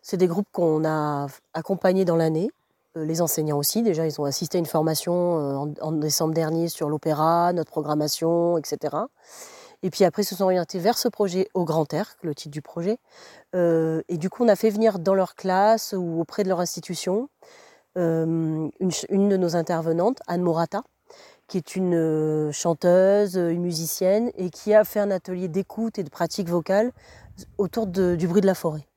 c'est 0.02 0.18
des 0.18 0.28
groupes 0.28 0.48
qu'on 0.52 0.86
a 0.86 1.28
accompagnés 1.54 2.06
dans 2.06 2.16
l'année. 2.16 2.50
Les 2.96 3.22
enseignants 3.22 3.58
aussi, 3.58 3.84
déjà, 3.84 4.08
ils 4.08 4.20
ont 4.20 4.26
assisté 4.26 4.58
à 4.58 4.60
une 4.60 4.66
formation 4.66 5.72
en 5.80 5.92
décembre 5.92 6.34
dernier 6.34 6.70
sur 6.70 6.90
l'opéra, 6.90 7.54
notre 7.54 7.70
programmation, 7.70 8.58
etc. 8.58 8.98
Et 9.82 9.90
puis 9.90 10.04
après, 10.04 10.24
ils 10.24 10.26
se 10.26 10.36
sont 10.36 10.44
orientés 10.44 10.80
vers 10.80 10.98
ce 10.98 11.08
projet 11.08 11.48
au 11.54 11.64
Grand 11.64 11.92
Air, 11.94 12.18
le 12.22 12.36
titre 12.36 12.52
du 12.52 12.62
projet. 12.62 12.98
Euh, 13.56 14.02
et 14.10 14.18
du 14.18 14.30
coup, 14.30 14.44
on 14.44 14.48
a 14.50 14.56
fait 14.56 14.70
venir 14.70 15.00
dans 15.00 15.16
leur 15.16 15.36
classe 15.36 15.94
ou 15.98 16.20
auprès 16.20 16.44
de 16.44 16.50
leur 16.50 16.60
institution 16.60 17.30
euh, 17.98 18.70
une, 18.80 19.30
de 19.30 19.38
nos 19.38 19.56
intervenantes, 19.56 20.20
Anne 20.28 20.42
Morata, 20.42 20.84
qui 21.48 21.58
est 21.58 21.76
une 21.76 21.96
euh, 21.96 22.52
chanteuse, 22.52 23.36
une 23.36 23.62
musicienne, 23.62 24.32
et 24.36 24.50
qui 24.50 24.74
a 24.74 24.84
fait 24.84 25.00
un 25.00 25.12
atelier 25.12 25.48
d'écoute 25.48 25.98
et 25.98 26.04
de 26.04 26.10
pratique 26.10 26.50
vocale 26.50 26.92
autour 27.58 27.88
du 27.88 28.28
bruit 28.28 28.42
de 28.42 28.48
la 28.48 28.56
forêt. 28.56 28.89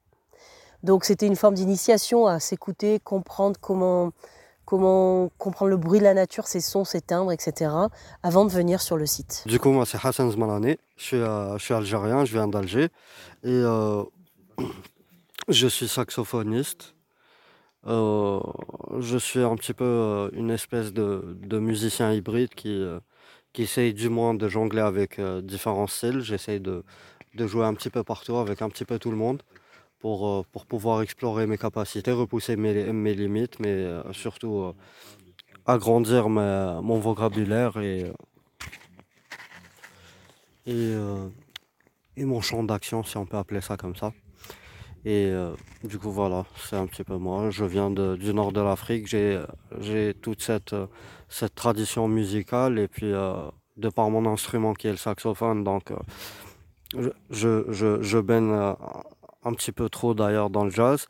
Donc 0.83 1.05
c'était 1.05 1.27
une 1.27 1.37
forme 1.37 1.55
d'initiation 1.55 2.27
à 2.27 2.41
s'écouter, 2.41 2.99
comprendre 3.01 3.59
comment 3.61 4.13
comprendre 5.39 5.71
le 5.71 5.77
bruit 5.77 5.99
de 5.99 6.05
la 6.05 6.15
nature, 6.15 6.47
ses 6.47 6.61
sons, 6.61 6.85
ses 6.85 7.01
timbres, 7.01 7.33
etc., 7.33 7.71
avant 8.23 8.45
de 8.45 8.51
venir 8.51 8.81
sur 8.81 8.97
le 8.97 9.07
site. 9.07 9.45
Du 9.47 9.59
coup, 9.59 9.71
moi, 9.71 9.85
c'est 9.87 9.99
Hassan 10.03 10.31
Zmalani, 10.31 10.77
je 10.97 11.03
suis, 11.03 11.17
euh, 11.17 11.57
algérien, 11.71 12.25
je 12.25 12.33
viens 12.33 12.49
d'Alger, 12.49 12.85
et 12.85 12.91
euh, 13.45 14.05
je 15.49 15.67
suis 15.67 15.89
saxophoniste. 15.89 16.95
Euh, 17.87 18.41
je 19.01 19.19
suis 19.19 19.41
un 19.41 19.57
petit 19.57 19.75
peu 19.75 20.31
une 20.35 20.51
espèce 20.51 20.93
de, 20.93 21.37
de 21.43 21.59
musicien 21.59 22.13
hybride 22.13 22.51
qui, 22.55 22.81
qui 23.53 23.63
essaye 23.63 23.93
du 23.93 24.09
moins 24.09 24.35
de 24.35 24.49
jongler 24.49 24.83
avec 24.83 25.21
différents 25.43 25.89
styles. 25.89 26.21
J'essaye 26.21 26.61
de, 26.61 26.85
de 27.35 27.47
jouer 27.49 27.67
un 27.67 27.75
petit 27.75 27.91
peu 27.91 28.05
partout 28.05 28.37
avec 28.37 28.63
un 28.63 28.69
petit 28.69 28.85
peu 28.85 29.01
tout 29.01 29.11
le 29.11 29.17
monde 29.17 29.43
pour, 30.03 30.27
euh, 30.27 30.43
pour 30.53 30.67
pouvoir 30.67 31.01
explorer 31.01 31.47
mes 31.47 31.57
capacités, 31.57 32.11
repousser 32.11 32.57
mes, 32.57 33.15
limites, 33.15 33.61
mais 33.61 33.69
euh, 33.69 34.13
surtout 34.13 34.57
euh, 34.59 34.73
agrandir 35.65 36.29
mon 36.29 36.99
vocabulaire 36.99 37.75
et, 37.81 38.11
mon 42.17 42.41
champ 42.41 42.65
d'action, 42.65 43.05
si 43.05 43.17
on 43.17 43.27
peut 43.27 43.37
appeler 43.37 43.61
ça 43.61 43.77
comme 43.77 43.95
ça. 43.95 44.13
Et 45.05 45.33
du 45.83 45.99
coup, 45.99 46.13
voilà, 46.13 46.47
c'est 46.65 46.77
un 46.77 46.87
petit 46.87 47.03
peu 47.03 47.17
moi. 47.17 47.51
Je 47.51 47.65
viens 47.65 47.91
du 47.91 48.35
nord 48.35 48.53
de 48.53 48.61
l'Afrique, 48.61 49.07
j'ai 49.07 50.15
toute 50.21 50.43
cette, 50.43 50.75
cette 51.29 51.55
tradition 51.55 52.07
musicale 52.09 52.79
et 52.79 52.89
puis 52.89 53.13
de 53.77 53.89
par 53.89 54.11
mon 54.11 54.27
instrument 54.27 54.75
qui 54.75 54.89
est 54.89 54.93
le 54.93 54.97
saxophone, 54.97 55.65
donc 55.65 55.93
je, 56.95 57.11
je, 57.31 58.03
je 58.03 58.19
baigne 58.19 58.75
un 59.45 59.53
petit 59.55 59.73
peu 59.73 59.89
trop 59.89 60.15
d'ailleurs 60.15 60.51
dans 60.51 60.65
le 60.65 60.71
jazz. 60.71 61.07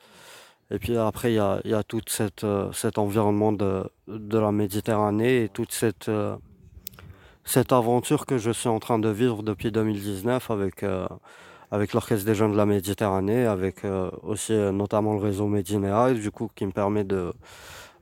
Et 0.73 0.79
puis 0.79 0.97
après, 0.97 1.33
il 1.33 1.37
y 1.37 1.75
a, 1.75 1.83
tout 1.83 2.01
euh, 2.45 2.73
cet 2.73 2.99
environnement 2.99 3.53
de, 3.53 3.85
de, 4.09 4.39
la 4.39 4.53
Méditerranée 4.53 5.45
et 5.45 5.49
toute 5.51 5.71
cette, 5.71 6.09
euh, 6.09 6.35
cette 7.45 7.73
aventure 7.73 8.25
que 8.25 8.39
je 8.39 8.51
suis 8.51 8.71
en 8.71 8.79
train 8.79 8.99
de 8.99 9.11
vivre 9.11 9.43
depuis 9.43 9.71
2019 9.71 10.51
avec, 10.51 10.83
euh, 10.83 11.07
avec 11.71 11.93
l'Orchestre 11.93 12.25
des 12.25 12.35
Jeunes 12.35 12.53
de 12.53 12.57
la 12.57 12.65
Méditerranée, 12.65 13.45
avec 13.45 13.85
aussi 14.23 14.55
notamment 14.55 15.12
le 15.12 15.21
réseau 15.21 15.47
Médinéa, 15.47 16.15
du 16.15 16.31
coup, 16.31 16.51
qui 16.55 16.65
me 16.65 16.73
permet 16.73 17.05
de, 17.05 17.35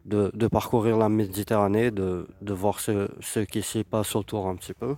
de, 0.05 0.31
de 0.33 0.47
parcourir 0.47 0.97
la 0.97 1.09
Méditerranée, 1.09 1.91
de, 1.91 2.29
de 2.41 2.53
voir 2.53 2.79
ce, 2.79 3.09
ce 3.21 3.41
qui 3.41 3.63
s'y 3.63 3.83
passe 3.83 4.15
autour 4.15 4.47
un 4.47 4.55
petit 4.55 4.75
peu. 4.75 4.95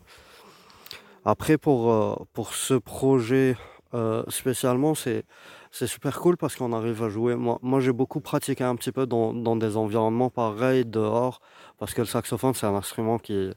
Après, 1.25 1.57
pour, 1.57 2.27
pour 2.35 2.55
ce 2.55 2.75
projet 2.75 3.57
euh, 3.95 4.25
spécialement, 4.29 4.95
c'est 4.95 5.25
super 5.71 6.19
cool 6.21 6.37
parce 6.37 6.57
qu'on 6.57 6.73
arrive 6.73 7.03
à 7.03 7.09
jouer. 7.09 7.35
Moi, 7.37 7.81
j'ai 7.81 7.93
beaucoup 7.93 8.21
pratiqué 8.21 8.65
un 8.65 8.75
petit 8.77 8.93
peu 8.93 9.07
dans, 9.07 9.35
dans, 9.35 9.57
des 9.57 9.77
environnements 9.77 10.31
pareils, 10.31 10.85
dehors, 10.85 11.41
parce 11.79 11.93
que 11.93 12.01
le 12.01 12.07
saxophone, 12.07 12.55
c'est 12.55 12.67
un 12.67 12.75
instrument 12.75 13.19
qui, 13.19 13.51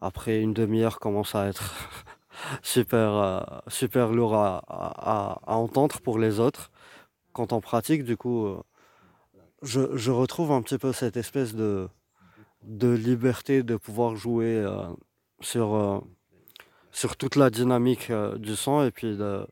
après 0.00 0.40
une 0.40 0.52
demi-heure, 0.52 0.98
commence 1.00 1.34
à 1.34 1.46
être 1.46 1.74
super, 2.62 3.14
euh, 3.14 3.40
super 3.68 4.10
lourd 4.12 4.34
à, 4.34 4.62
à, 4.68 5.40
à, 5.46 5.54
entendre 5.56 6.00
pour 6.00 6.18
les 6.18 6.38
autres. 6.38 6.70
Quand 7.32 7.52
on 7.52 7.60
pratique, 7.60 8.04
du 8.04 8.16
coup, 8.16 8.46
euh, 8.46 8.62
je, 9.62 9.96
je, 9.96 10.10
retrouve 10.10 10.52
un 10.52 10.60
petit 10.60 10.78
peu 10.78 10.92
cette 10.92 11.16
espèce 11.16 11.54
de, 11.54 11.88
de 12.62 12.88
liberté 12.88 13.62
de 13.62 13.76
pouvoir 13.76 14.16
jouer 14.16 14.64
sur, 15.40 16.02
sur 16.92 17.16
toute 17.16 17.36
la 17.36 17.50
dynamique 17.50 18.12
du 18.36 18.54
son 18.54 18.84
et 18.84 18.90
puis 18.90 19.16
de 19.16 19.46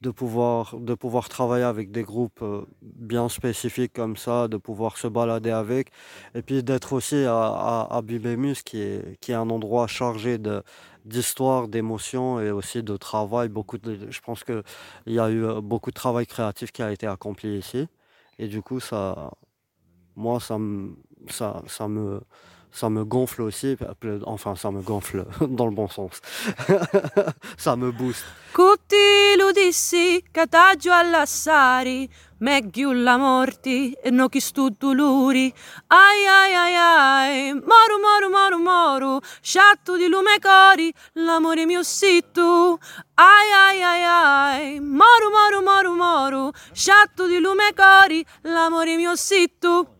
de 0.00 0.10
pouvoir, 0.10 0.76
de 0.78 0.94
pouvoir 0.94 1.28
travailler 1.28 1.64
avec 1.64 1.90
des 1.90 2.02
groupes 2.04 2.42
euh, 2.42 2.64
bien 2.82 3.28
spécifiques 3.28 3.92
comme 3.92 4.16
ça, 4.16 4.48
de 4.48 4.56
pouvoir 4.56 4.96
se 4.96 5.08
balader 5.08 5.50
avec, 5.50 5.90
et 6.34 6.42
puis 6.42 6.62
d'être 6.62 6.92
aussi 6.92 7.24
à, 7.24 7.36
à, 7.36 7.88
à 7.90 8.02
Bibémus, 8.02 8.62
qui 8.64 8.80
est, 8.80 9.18
qui 9.20 9.32
est 9.32 9.34
un 9.34 9.50
endroit 9.50 9.86
chargé 9.88 10.38
de, 10.38 10.62
d'histoire, 11.04 11.68
d'émotions 11.68 12.40
et 12.40 12.50
aussi 12.50 12.82
de 12.82 12.96
travail. 12.96 13.48
Beaucoup 13.48 13.78
de, 13.78 14.10
je 14.10 14.20
pense 14.20 14.44
qu'il 14.44 14.62
y 15.06 15.18
a 15.18 15.30
eu 15.30 15.44
euh, 15.44 15.60
beaucoup 15.60 15.90
de 15.90 15.96
travail 15.96 16.26
créatif 16.26 16.70
qui 16.72 16.82
a 16.82 16.92
été 16.92 17.06
accompli 17.06 17.58
ici. 17.58 17.88
Et 18.38 18.46
du 18.48 18.62
coup, 18.62 18.78
ça, 18.80 19.32
moi, 20.16 20.38
ça, 20.40 20.58
ça, 21.28 21.62
ça 21.66 21.88
me 21.88 22.20
ça 22.70 22.90
me 22.90 23.04
gonfle 23.04 23.42
aussi, 23.42 23.76
enfin 24.24 24.54
ça 24.54 24.70
me 24.70 24.82
gonfle 24.82 25.24
dans 25.48 25.66
le 25.66 25.72
bon 25.74 25.88
sens, 25.88 26.20
ça 27.56 27.76
me 27.76 27.90
booste. 27.90 28.26
Tutti 28.54 28.77
lo 29.36 29.52
dissi, 29.52 30.22
cataggio 30.30 30.92
all'assari, 30.92 32.08
meglio 32.38 32.92
la 32.92 33.16
morte 33.16 33.98
e 34.00 34.10
no 34.10 34.28
chi 34.28 34.40
stu 34.40 34.68
dolori. 34.70 35.52
Ai 35.88 36.26
ai 36.26 36.54
ai 36.54 36.74
ai, 36.74 37.52
moro 37.52 37.98
moro 38.00 38.30
moro 38.30 38.58
moro, 38.58 39.20
sciatto 39.40 39.96
di 39.96 40.08
lume 40.08 40.38
cori, 40.40 40.92
l'amore 41.14 41.66
mio 41.66 41.82
sì 41.82 42.24
tu. 42.32 42.78
Ai 43.14 43.50
ai 43.52 43.82
ai 43.82 44.02
ai, 44.04 44.80
moro 44.80 45.30
moro 45.30 45.62
moro 45.62 45.94
moro, 45.94 46.52
sciatto 46.72 47.26
di 47.26 47.38
lume 47.38 47.72
cori, 47.74 48.24
l'amore 48.42 48.96
mio 48.96 49.14
sì 49.16 49.58
tu. 49.58 49.97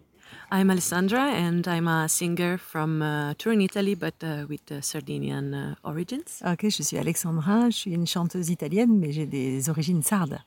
I'm 0.50 0.71
Alessandra 0.71 1.25
and 1.33 1.69
I'm 1.69 1.87
a 1.88 2.09
singer 2.09 2.57
from 2.57 3.02
uh, 3.02 3.35
Turin, 3.35 3.61
Italy, 3.61 3.95
but 3.95 4.14
uh, 4.23 4.47
with 4.49 4.73
uh, 4.73 4.81
Sardinian 4.81 5.52
uh, 5.52 5.75
origins. 5.85 6.43
Ok, 6.43 6.71
je 6.71 6.83
suis 6.83 6.97
Alexandra, 6.97 7.69
je 7.69 7.76
suis 7.76 7.93
une 7.93 8.07
chanteuse 8.07 8.49
italienne, 8.49 8.99
mais 8.99 9.12
j'ai 9.12 9.26
des 9.26 9.69
origines 9.69 10.02
sardes. 10.02 10.38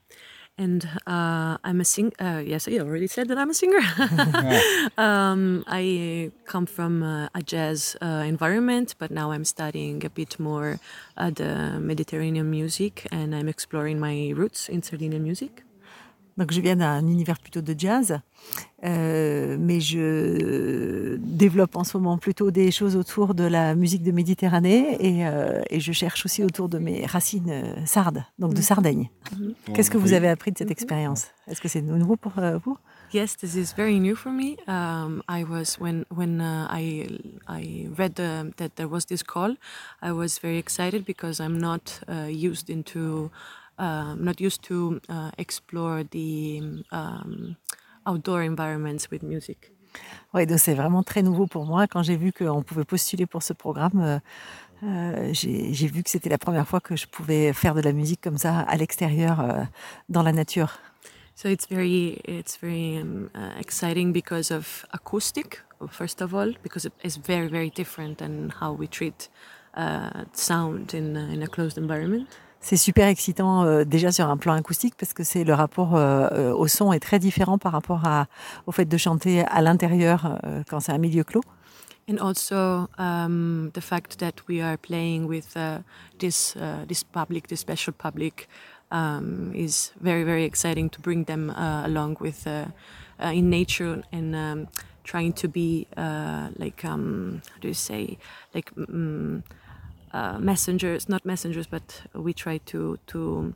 And 0.57 0.83
uh, 1.05 1.57
I'm 1.63 1.81
a 1.81 1.85
singer. 1.85 2.11
Uh, 2.19 2.41
yes, 2.43 2.67
I 2.67 2.79
already 2.79 3.07
said 3.07 3.27
that 3.27 3.37
I'm 3.37 3.51
a 3.51 3.53
singer. 3.53 3.79
um, 4.97 5.63
I 5.67 6.31
come 6.45 6.65
from 6.65 7.03
uh, 7.03 7.29
a 7.35 7.43
jazz 7.43 7.95
uh, 8.01 8.23
environment, 8.25 8.95
but 8.97 9.11
now 9.11 9.31
I'm 9.31 9.45
studying 9.45 10.03
a 10.03 10.09
bit 10.09 10.39
more 10.39 10.79
the 11.15 11.79
Mediterranean 11.79 12.49
music, 12.49 13.07
and 13.11 13.35
I'm 13.35 13.47
exploring 13.47 13.99
my 13.99 14.33
roots 14.35 14.67
in 14.67 14.81
Sardinian 14.81 15.23
music. 15.23 15.63
Donc 16.41 16.53
je 16.53 16.59
viens 16.59 16.75
d'un 16.75 17.05
univers 17.05 17.37
plutôt 17.37 17.61
de 17.61 17.75
jazz, 17.77 18.19
euh, 18.83 19.57
mais 19.59 19.79
je 19.79 21.17
développe 21.17 21.75
en 21.75 21.83
ce 21.83 21.95
moment 21.97 22.17
plutôt 22.17 22.49
des 22.49 22.71
choses 22.71 22.95
autour 22.95 23.35
de 23.35 23.43
la 23.43 23.75
musique 23.75 24.01
de 24.01 24.11
Méditerranée 24.11 24.97
et, 24.99 25.27
euh, 25.27 25.61
et 25.69 25.79
je 25.79 25.91
cherche 25.91 26.25
aussi 26.25 26.43
autour 26.43 26.67
de 26.67 26.79
mes 26.79 27.05
racines 27.05 27.51
euh, 27.51 27.85
sardes, 27.85 28.23
donc 28.39 28.55
de 28.55 28.59
mm-hmm. 28.59 28.63
Sardaigne. 28.63 29.09
Mm-hmm. 29.35 29.73
Qu'est-ce 29.75 29.91
que 29.91 29.99
vous 29.99 30.13
avez 30.13 30.29
appris 30.29 30.51
de 30.51 30.57
cette 30.57 30.69
mm-hmm. 30.69 30.71
expérience? 30.71 31.27
Est-ce 31.47 31.61
que 31.61 31.67
c'est 31.67 31.83
nouveau 31.83 32.15
pour 32.15 32.39
euh, 32.39 32.57
vous? 32.65 32.75
Yes, 33.13 33.37
this 33.37 33.53
is 33.53 33.75
very 33.77 33.99
new 33.99 34.15
for 34.15 34.31
me. 34.31 34.57
Um, 34.67 35.21
I 35.29 35.43
was 35.43 35.77
when 35.79 36.05
when 36.09 36.41
uh, 36.41 36.65
I 36.71 37.19
I 37.47 37.87
read 37.95 38.15
the, 38.15 38.51
that 38.55 38.77
there 38.77 38.87
was 38.87 39.05
this 39.05 39.21
call, 39.21 39.57
I 40.01 40.11
was 40.11 40.39
very 40.41 40.57
excited 40.57 41.03
because 41.05 41.39
I'm 41.39 41.59
not 41.59 42.01
uh, 42.07 42.29
used 42.31 42.69
into 42.69 43.29
uh, 43.81 44.15
not 44.15 44.39
used 44.39 44.61
to 44.63 45.01
uh, 45.09 45.31
explore 45.37 46.03
the 46.03 46.61
um, 46.91 47.55
outdoor 48.05 48.43
environments 48.43 49.09
with 49.11 49.23
music. 49.23 49.73
Oui, 50.33 50.45
donc 50.45 50.59
c'est 50.59 50.73
vraiment 50.73 51.03
très 51.03 51.21
nouveau 51.21 51.47
pour 51.47 51.65
moi. 51.65 51.87
Quand 51.87 52.03
j'ai 52.03 52.15
vu 52.15 52.31
qu'on 52.31 52.63
pouvait 52.63 52.85
postuler 52.85 53.25
pour 53.25 53.43
ce 53.43 53.53
programme, 53.53 53.99
euh, 53.99 54.19
euh, 54.83 55.29
j'ai 55.33 55.87
vu 55.87 56.01
que 56.01 56.09
c'était 56.09 56.29
la 56.29 56.37
première 56.37 56.67
fois 56.67 56.79
que 56.79 56.95
je 56.95 57.07
pouvais 57.07 57.51
faire 57.53 57.75
de 57.75 57.81
la 57.81 57.91
musique 57.91 58.21
comme 58.21 58.37
ça 58.37 58.59
à 58.59 58.77
l'extérieur, 58.77 59.41
euh, 59.41 59.63
dans 60.07 60.23
la 60.23 60.31
nature. 60.31 60.79
So 61.35 61.49
it's 61.49 61.67
very, 61.67 62.21
it's 62.25 62.57
very 62.57 62.99
um, 63.01 63.29
uh, 63.35 63.59
exciting 63.59 64.13
because 64.13 64.51
of 64.51 64.85
acoustic, 64.93 65.61
first 65.89 66.21
of 66.21 66.33
all, 66.33 66.53
because 66.63 66.87
it's 67.03 67.17
very, 67.17 67.47
very 67.47 67.69
different 67.69 68.19
than 68.19 68.51
how 68.61 68.73
we 68.73 68.87
treat 68.87 69.29
uh, 69.75 70.25
sound 70.33 70.93
in, 70.93 71.17
uh, 71.17 71.33
in 71.33 71.41
a 71.41 71.47
closed 71.47 71.77
environment. 71.77 72.27
C'est 72.61 72.77
super 72.77 73.07
excitant 73.07 73.63
euh, 73.63 73.83
déjà 73.83 74.11
sur 74.11 74.29
un 74.29 74.37
plan 74.37 74.53
acoustique 74.53 74.93
parce 74.97 75.13
que 75.13 75.23
c'est 75.23 75.43
le 75.43 75.53
rapport 75.53 75.95
euh, 75.95 76.27
euh, 76.31 76.53
au 76.53 76.67
son 76.67 76.93
est 76.93 76.99
très 76.99 77.17
différent 77.17 77.57
par 77.57 77.71
rapport 77.71 78.05
à, 78.05 78.27
au 78.67 78.71
fait 78.71 78.85
de 78.85 78.97
chanter 78.97 79.41
à 79.41 79.61
l'intérieur 79.61 80.39
quand 80.69 80.79
c'est 80.79 80.91
un 80.91 80.99
milieu 80.99 81.23
clos. 81.23 81.41
and 82.07 82.19
also 82.19 82.89
um, 82.97 83.71
the 83.73 83.81
fact 83.81 84.19
that 84.19 84.33
we 84.47 84.61
are 84.61 84.77
playing 84.77 85.27
with 85.27 85.55
uh, 85.55 85.79
this 86.19 86.55
uh, 86.55 86.85
this 86.87 87.03
public, 87.03 87.47
this 87.47 87.59
special 87.59 87.93
public, 87.93 88.47
um, 88.91 89.51
is 89.53 89.91
very 90.01 90.23
very 90.23 90.43
exciting 90.43 90.89
to 90.89 90.99
bring 90.99 91.25
them 91.25 91.49
uh, 91.51 91.85
along 91.85 92.17
with 92.19 92.45
uh, 92.47 92.65
uh, 93.23 93.31
in 93.31 93.49
nature 93.49 94.03
and 94.11 94.35
um, 94.35 94.67
trying 95.03 95.33
to 95.33 95.47
be 95.47 95.87
uh, 95.97 96.49
like 96.57 96.83
um, 96.85 97.41
how 97.53 97.59
do 97.61 97.67
you 97.67 97.73
say 97.73 98.17
like 98.53 98.73
mm, 98.75 99.41
uh, 100.13 100.37
messengers, 100.39 101.07
not 101.07 101.25
messengers, 101.25 101.67
but 101.67 102.03
we 102.13 102.33
try 102.33 102.59
to 102.65 102.97
to 103.07 103.53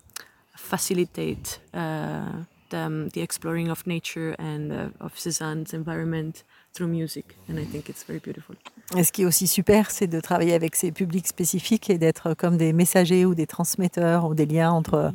facilitate 0.56 1.60
uh, 1.74 2.44
the, 2.70 2.78
um, 2.78 3.10
the 3.10 3.22
exploring 3.22 3.70
of 3.70 3.86
nature 3.86 4.36
and 4.40 4.72
uh, 4.72 5.06
of 5.06 5.16
Cézanne's 5.16 5.74
environment 5.74 6.44
through 6.74 6.88
music, 6.88 7.36
and 7.50 7.60
I 7.60 7.66
think 7.66 7.90
it's 7.90 8.04
very 8.04 8.20
beautiful. 8.20 8.56
Et 8.96 9.04
ce 9.04 9.12
qui 9.12 9.24
est 9.24 9.26
aussi 9.26 9.48
super, 9.48 9.90
c'est 9.90 10.08
de 10.08 10.20
travailler 10.20 10.54
avec 10.54 10.76
ces 10.76 10.92
publics 10.92 11.28
spécifiques 11.28 11.90
et 11.90 11.98
d'être 11.98 12.36
comme 12.36 12.58
des 12.58 12.72
messagers 12.72 13.26
ou 13.26 13.34
des 13.34 13.48
transmetteurs 13.48 14.26
ou 14.26 14.36
des 14.36 14.46
liens 14.46 14.72
entre 14.72 15.12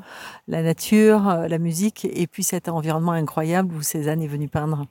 la 0.48 0.62
nature, 0.62 1.46
la 1.48 1.58
musique 1.58 2.04
et 2.04 2.26
puis 2.26 2.42
cet 2.42 2.68
environnement 2.68 3.12
incroyable 3.12 3.74
où 3.74 3.82
Cézanne 3.82 4.22
est 4.22 4.28
venu 4.28 4.48
peindre. 4.48 4.86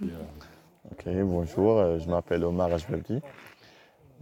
Ok, 0.00 1.04
bonjour, 1.24 1.78
euh, 1.78 1.98
je 1.98 2.08
m'appelle 2.08 2.44
Omar 2.44 2.72
Ajbelki. 2.72 3.20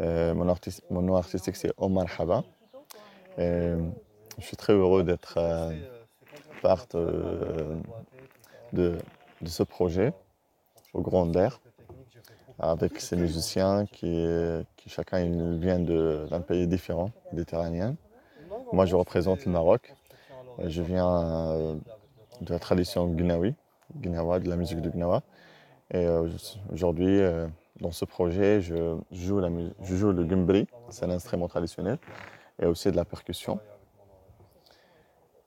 Euh, 0.00 0.34
mon, 0.34 0.48
artiste- 0.48 0.82
mon 0.90 1.02
nom 1.02 1.16
artistique 1.16 1.56
c'est 1.56 1.72
Omar 1.76 2.06
Haba. 2.18 2.42
Et 3.38 3.72
je 4.38 4.44
suis 4.44 4.56
très 4.56 4.72
heureux 4.72 5.04
d'être 5.04 5.34
euh, 5.38 5.72
part 6.62 6.86
euh, 6.94 7.76
de, 8.72 8.98
de 9.40 9.48
ce 9.48 9.62
projet 9.62 10.12
au 10.92 11.00
Grand 11.00 11.34
Air 11.36 11.60
avec 12.58 13.00
ces 13.00 13.16
musiciens 13.16 13.84
qui, 13.86 14.26
qui 14.76 14.88
chacun 14.88 15.56
vient 15.56 15.78
d'un 15.78 16.40
pays 16.40 16.66
différent, 16.66 17.10
méditerranéen. 17.32 17.96
Moi 18.72 18.86
je 18.86 18.94
représente 18.96 19.44
le 19.44 19.52
Maroc. 19.52 19.92
Euh, 20.60 20.68
Je 20.68 20.82
viens 20.82 21.50
euh, 21.52 21.74
de 22.40 22.52
la 22.52 22.58
tradition 22.58 23.06
gnawi, 23.08 23.54
gnawa, 24.00 24.38
de 24.40 24.48
la 24.48 24.56
musique 24.56 24.80
de 24.80 24.90
Gnawa. 24.90 25.22
Et 25.92 26.06
euh, 26.06 26.28
aujourd'hui, 26.72 27.20
euh, 27.20 27.46
dans 27.80 27.90
ce 27.90 28.04
projet, 28.04 28.60
je 28.60 28.96
joue, 29.10 29.40
la 29.40 29.48
je 29.82 29.96
joue 29.96 30.12
le 30.12 30.24
gumbri, 30.24 30.66
c'est 30.90 31.04
un 31.04 31.10
instrument 31.10 31.48
traditionnel, 31.48 31.98
et 32.62 32.66
aussi 32.66 32.90
de 32.90 32.96
la 32.96 33.04
percussion. 33.04 33.58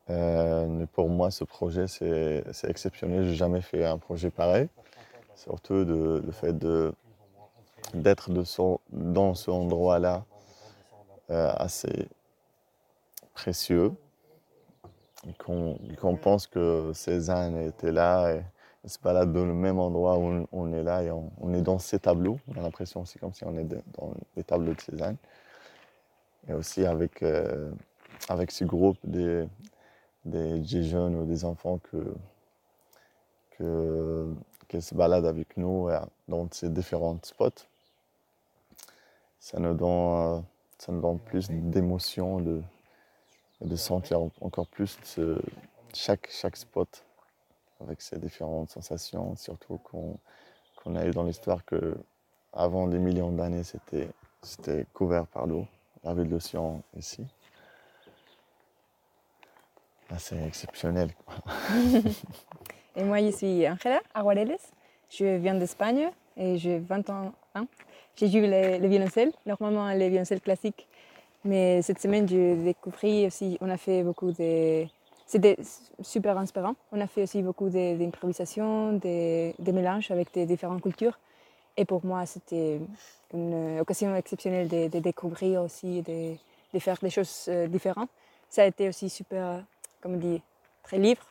Euh, 0.10 0.86
pour 0.94 1.10
moi, 1.10 1.32
ce 1.32 1.44
projet, 1.44 1.88
c'est 1.88 2.44
exceptionnel. 2.68 3.24
Je 3.24 3.30
n'ai 3.30 3.36
jamais 3.36 3.62
fait 3.62 3.86
un 3.86 3.98
projet 3.98 4.30
pareil. 4.30 4.70
Surtout 5.36 5.86
de- 5.86 6.22
le 6.26 6.32
fait 6.32 6.56
d'être 7.94 8.32
dans 8.90 9.34
ce 9.36 9.52
endroit-là 9.52 10.26
euh, 11.30 11.52
assez 11.58 12.08
précieux. 13.34 13.92
Qu'on 15.40 16.16
pense 16.22 16.48
que 16.48 16.92
Cézanne 16.94 17.58
était 17.58 17.92
là 17.92 18.34
se 18.88 19.00
balade 19.00 19.32
dans 19.34 19.46
le 19.46 19.54
même 19.54 19.80
endroit 19.80 20.18
où 20.18 20.48
on, 20.52 20.74
est 20.74 20.84
là 20.84 21.04
et 21.04 21.12
on, 21.12 21.32
on 21.42 21.54
est 21.54 21.62
dans 21.62 21.80
ces 21.80 22.00
tableaux. 22.00 22.40
On 22.48 22.60
a 22.60 22.62
l'impression 22.62 23.02
aussi 23.02 23.20
comme 23.20 23.34
si 23.34 23.44
on 23.44 23.58
est 23.58 23.64
dans 23.64 24.14
les 24.36 24.44
tableaux 24.44 24.74
de 24.74 24.82
Cézanne. 24.82 25.18
Et 26.48 26.54
aussi 26.54 26.86
avec, 26.86 27.24
euh, 27.24 27.72
avec 28.30 28.52
ce 28.52 28.64
groupe 28.64 28.98
des, 29.04 29.46
des, 30.26 30.60
des 30.60 30.84
jeunes 30.84 31.16
ou 31.16 31.26
des 31.26 31.44
enfants 31.44 31.80
que, 31.92 32.14
que, 33.58 34.34
qui 34.68 34.82
se 34.82 34.96
baladent 34.96 35.26
avec 35.26 35.58
nous 35.58 35.90
euh, 35.90 36.00
dans 36.28 36.48
ces 36.52 36.70
différents 36.70 37.20
spots. 37.24 37.66
Ça 39.40 39.60
nous 39.60 39.74
donne, 39.74 39.90
euh, 39.90 40.40
ça 40.78 40.92
nous 40.92 41.02
donne 41.02 41.20
plus 41.20 41.50
d'émotion, 41.50 42.40
de, 42.40 42.62
de 43.62 43.76
sentir 43.76 44.20
encore 44.42 44.68
plus 44.68 44.98
ce- 45.04 45.42
chaque, 45.94 46.30
chaque 46.32 46.58
spot 46.58 47.04
avec 47.82 48.02
ses 48.02 48.18
différentes 48.20 48.70
sensations, 48.70 49.36
surtout 49.36 49.80
qu'on 49.80 50.96
a 50.96 51.06
eu 51.06 51.12
dans 51.12 51.24
l'histoire 51.24 51.64
que 51.66 51.96
avant 52.54 52.88
des 52.88 53.00
millions 53.00 53.32
d'années, 53.32 53.64
c'était 53.64 54.86
couvert 54.94 55.28
par 55.28 55.48
l'eau. 55.48 55.68
Y 56.04 56.08
avait 56.08 56.24
de 56.24 56.30
l'océan 56.30 56.82
ici. 56.96 57.26
C'est 60.18 60.42
exceptionnel. 60.48 61.10
Et 62.96 63.04
moi, 63.04 63.20
je 63.22 63.32
suis 63.32 63.68
Angela 63.68 64.00
Aguareles. 64.14 64.58
Je 65.10 65.38
viens 65.38 65.56
d'Espagne 65.56 66.10
et 66.36 66.58
j'ai 66.58 66.80
20 66.80 67.10
ans. 67.10 67.34
hein. 67.56 67.68
J'ai 68.16 68.28
joué 68.30 68.48
le, 68.48 68.80
le 68.82 68.88
violoncelle, 68.88 69.32
normalement 69.46 69.94
le 69.94 70.08
violoncelle 70.08 70.42
classique. 70.42 70.88
Mais 71.44 71.82
cette 71.82 72.00
semaine, 72.02 72.28
j'ai 72.28 72.56
découvert 72.56 73.28
aussi, 73.28 73.58
on 73.62 73.70
a 73.70 73.78
fait 73.78 74.04
beaucoup 74.04 74.32
de... 74.32 74.86
C'était 75.28 75.58
super 76.02 76.38
inspirant. 76.38 76.76
On 76.94 77.02
a 77.02 77.08
fait 77.08 77.24
aussi 77.24 77.44
beaucoup 77.44 77.70
d'improvisation, 77.70 78.94
des 78.94 79.54
mélanges 79.60 80.10
avec 80.10 80.34
des 80.34 80.46
différentes 80.46 80.82
cultures. 80.82 81.20
Et 81.78 81.86
pour 81.86 82.04
moi, 82.04 82.26
c'était 82.26 82.80
une 83.34 83.80
occasion 83.80 84.16
exceptionnelle 84.16 84.68
de, 84.68 85.00
découvrir 85.00 85.62
aussi, 85.62 86.02
de, 86.02 86.80
faire 86.80 86.98
des 87.02 87.10
choses 87.10 87.46
euh, 87.50 87.68
différentes. 87.68 88.10
Ça 88.50 88.64
a 88.64 88.66
été 88.66 88.88
aussi 88.88 89.10
super, 89.10 89.64
comme 90.02 90.16
on 90.16 90.18
dit, 90.18 90.42
très 90.82 90.98
libre. 90.98 91.22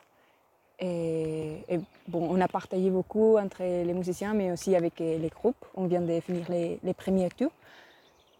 Et, 0.79 1.63
bon, 2.07 2.27
on 2.29 2.39
a 2.39 2.47
partagé 2.47 2.89
beaucoup 2.91 3.37
entre 3.37 3.63
les 3.63 3.93
musiciens, 3.93 4.33
mais 4.33 4.51
aussi 4.51 4.75
avec 4.75 5.01
euh, 5.01 5.17
les 5.17 5.29
groupes. 5.29 5.65
On 5.75 5.87
vient 5.87 6.01
de 6.01 6.19
finir 6.21 6.45
les, 6.49 6.93
premiers 6.93 7.29
tours. 7.29 7.51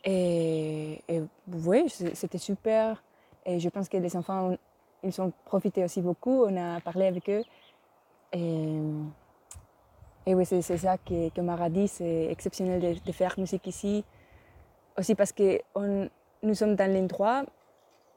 Et, 0.05 1.01
et 1.09 1.21
oui, 1.51 1.89
c'était 1.89 2.37
super. 2.37 3.01
Et 3.45 3.59
je 3.59 3.69
pense 3.69 3.89
que 3.89 3.97
les 3.97 4.15
enfants, 4.15 4.55
ils 5.03 5.21
ont 5.21 5.31
profité 5.45 5.83
aussi 5.83 6.01
beaucoup. 6.01 6.45
On 6.45 6.57
a 6.57 6.79
parlé 6.81 7.07
avec 7.07 7.29
eux. 7.29 7.43
Et, 8.33 8.79
oui, 10.33 10.45
c'est 10.45 10.61
ça 10.61 10.97
que, 10.97 11.29
que 11.29 11.41
Mara 11.41 11.69
dit, 11.69 11.87
c'est 11.87 12.27
exceptionnel 12.29 12.81
de, 12.81 13.05
de 13.05 13.11
faire 13.11 13.33
musique 13.37 13.65
ici. 13.67 14.03
Aussi 14.97 15.15
parce 15.15 15.31
que 15.31 15.61
nous 16.43 16.53
sommes 16.53 16.75
dans 16.75 16.91
l'endroit, 16.91 17.43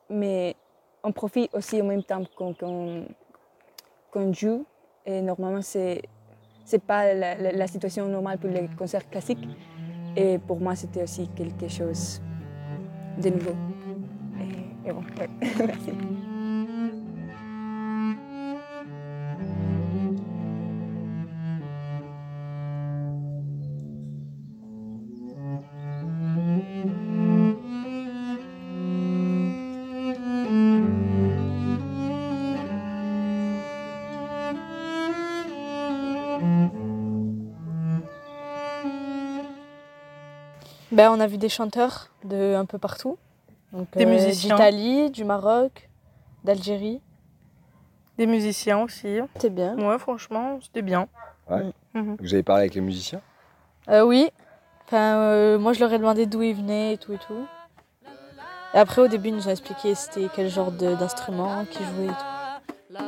mais 0.08 0.56
on 1.04 1.12
profite 1.12 1.54
aussi 1.54 1.80
en 1.80 1.84
même 1.84 2.02
temps 2.02 2.22
qu'on 2.36 4.32
joue. 4.32 4.64
Et 5.06 5.22
normalement, 5.22 5.62
c'est 5.62 6.02
c'est 6.64 6.82
pas 6.82 7.14
la 7.14 7.66
situation 7.66 8.06
normale 8.06 8.38
pour 8.38 8.48
les 8.48 8.68
concerts 8.78 9.08
classiques. 9.10 9.46
Et 10.16 10.38
pour 10.38 10.60
moi, 10.60 10.74
c'était 10.74 11.02
aussi 11.02 11.28
quelque 11.28 11.68
chose 11.68 12.20
de 13.18 13.30
nouveau. 13.30 13.56
Et, 14.40 14.88
et 14.88 14.92
bon, 14.92 15.02
ouais, 15.18 15.30
merci. 15.66 15.90
Ben, 41.00 41.10
on 41.12 41.20
a 41.20 41.26
vu 41.26 41.38
des 41.38 41.48
chanteurs 41.48 42.08
de 42.24 42.54
un 42.54 42.66
peu 42.66 42.76
partout. 42.76 43.16
Donc, 43.72 43.90
Des 43.96 44.04
euh, 44.04 44.08
musiciens. 44.10 44.54
D'Italie, 44.56 45.10
du 45.10 45.24
Maroc, 45.24 45.88
d'Algérie. 46.44 47.00
Des 48.18 48.26
musiciens 48.26 48.80
aussi. 48.80 49.18
C'était 49.32 49.48
bien. 49.48 49.78
Ouais, 49.78 49.98
franchement, 49.98 50.58
c'était 50.62 50.82
bien. 50.82 51.08
Ouais. 51.48 51.62
Mhm. 51.94 52.16
Vous 52.20 52.34
avez 52.34 52.42
parlé 52.42 52.62
avec 52.64 52.74
les 52.74 52.82
musiciens 52.82 53.22
Euh, 53.88 54.02
oui. 54.02 54.28
Enfin, 54.86 55.16
euh, 55.16 55.58
moi, 55.58 55.72
je 55.72 55.80
leur 55.80 55.90
ai 55.90 55.98
demandé 55.98 56.26
d'où 56.26 56.42
ils 56.42 56.54
venaient 56.54 56.92
et 56.94 56.98
tout 56.98 57.14
et 57.14 57.18
tout. 57.18 57.46
Et 58.74 58.78
après, 58.78 59.00
au 59.00 59.08
début, 59.08 59.28
ils 59.28 59.36
nous 59.36 59.48
ont 59.48 59.52
expliqué 59.52 59.94
c'était 59.94 60.28
quel 60.34 60.50
genre 60.50 60.70
de- 60.70 60.96
d'instrument 60.96 61.64
qu'ils 61.64 61.86
jouaient 61.86 62.04
et 62.04 62.08
tout. 62.08 63.00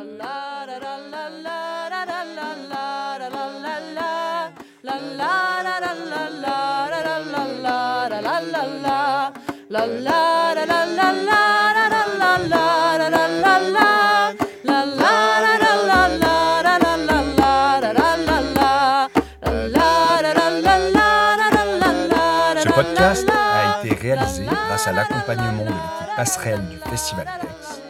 Ce 22.62 22.68
podcast 22.68 23.28
a 23.28 23.84
été 23.84 23.94
réalisé 23.94 24.44
grâce 24.44 24.86
à 24.86 24.92
l'accompagnement 24.92 25.64
de 25.64 25.68
l'équipe 25.68 26.16
passerelle 26.16 26.68
du 26.68 26.78
Festival 26.78 27.26
Dex. 27.40 27.82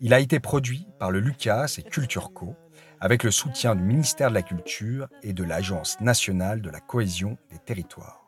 Il 0.00 0.12
a 0.14 0.18
été 0.18 0.40
produit 0.40 0.88
par 0.98 1.10
le 1.10 1.20
Lucas 1.20 1.76
et 1.78 1.82
Culture 1.82 2.32
Co, 2.32 2.56
avec 3.00 3.22
le 3.22 3.30
soutien 3.30 3.76
du 3.76 3.82
ministère 3.82 4.30
de 4.30 4.34
la 4.34 4.42
Culture 4.42 5.08
et 5.22 5.32
de 5.32 5.44
l'Agence 5.44 6.00
nationale 6.00 6.60
de 6.60 6.70
la 6.70 6.80
cohésion 6.80 7.38
des 7.50 7.58
territoires. 7.58 8.19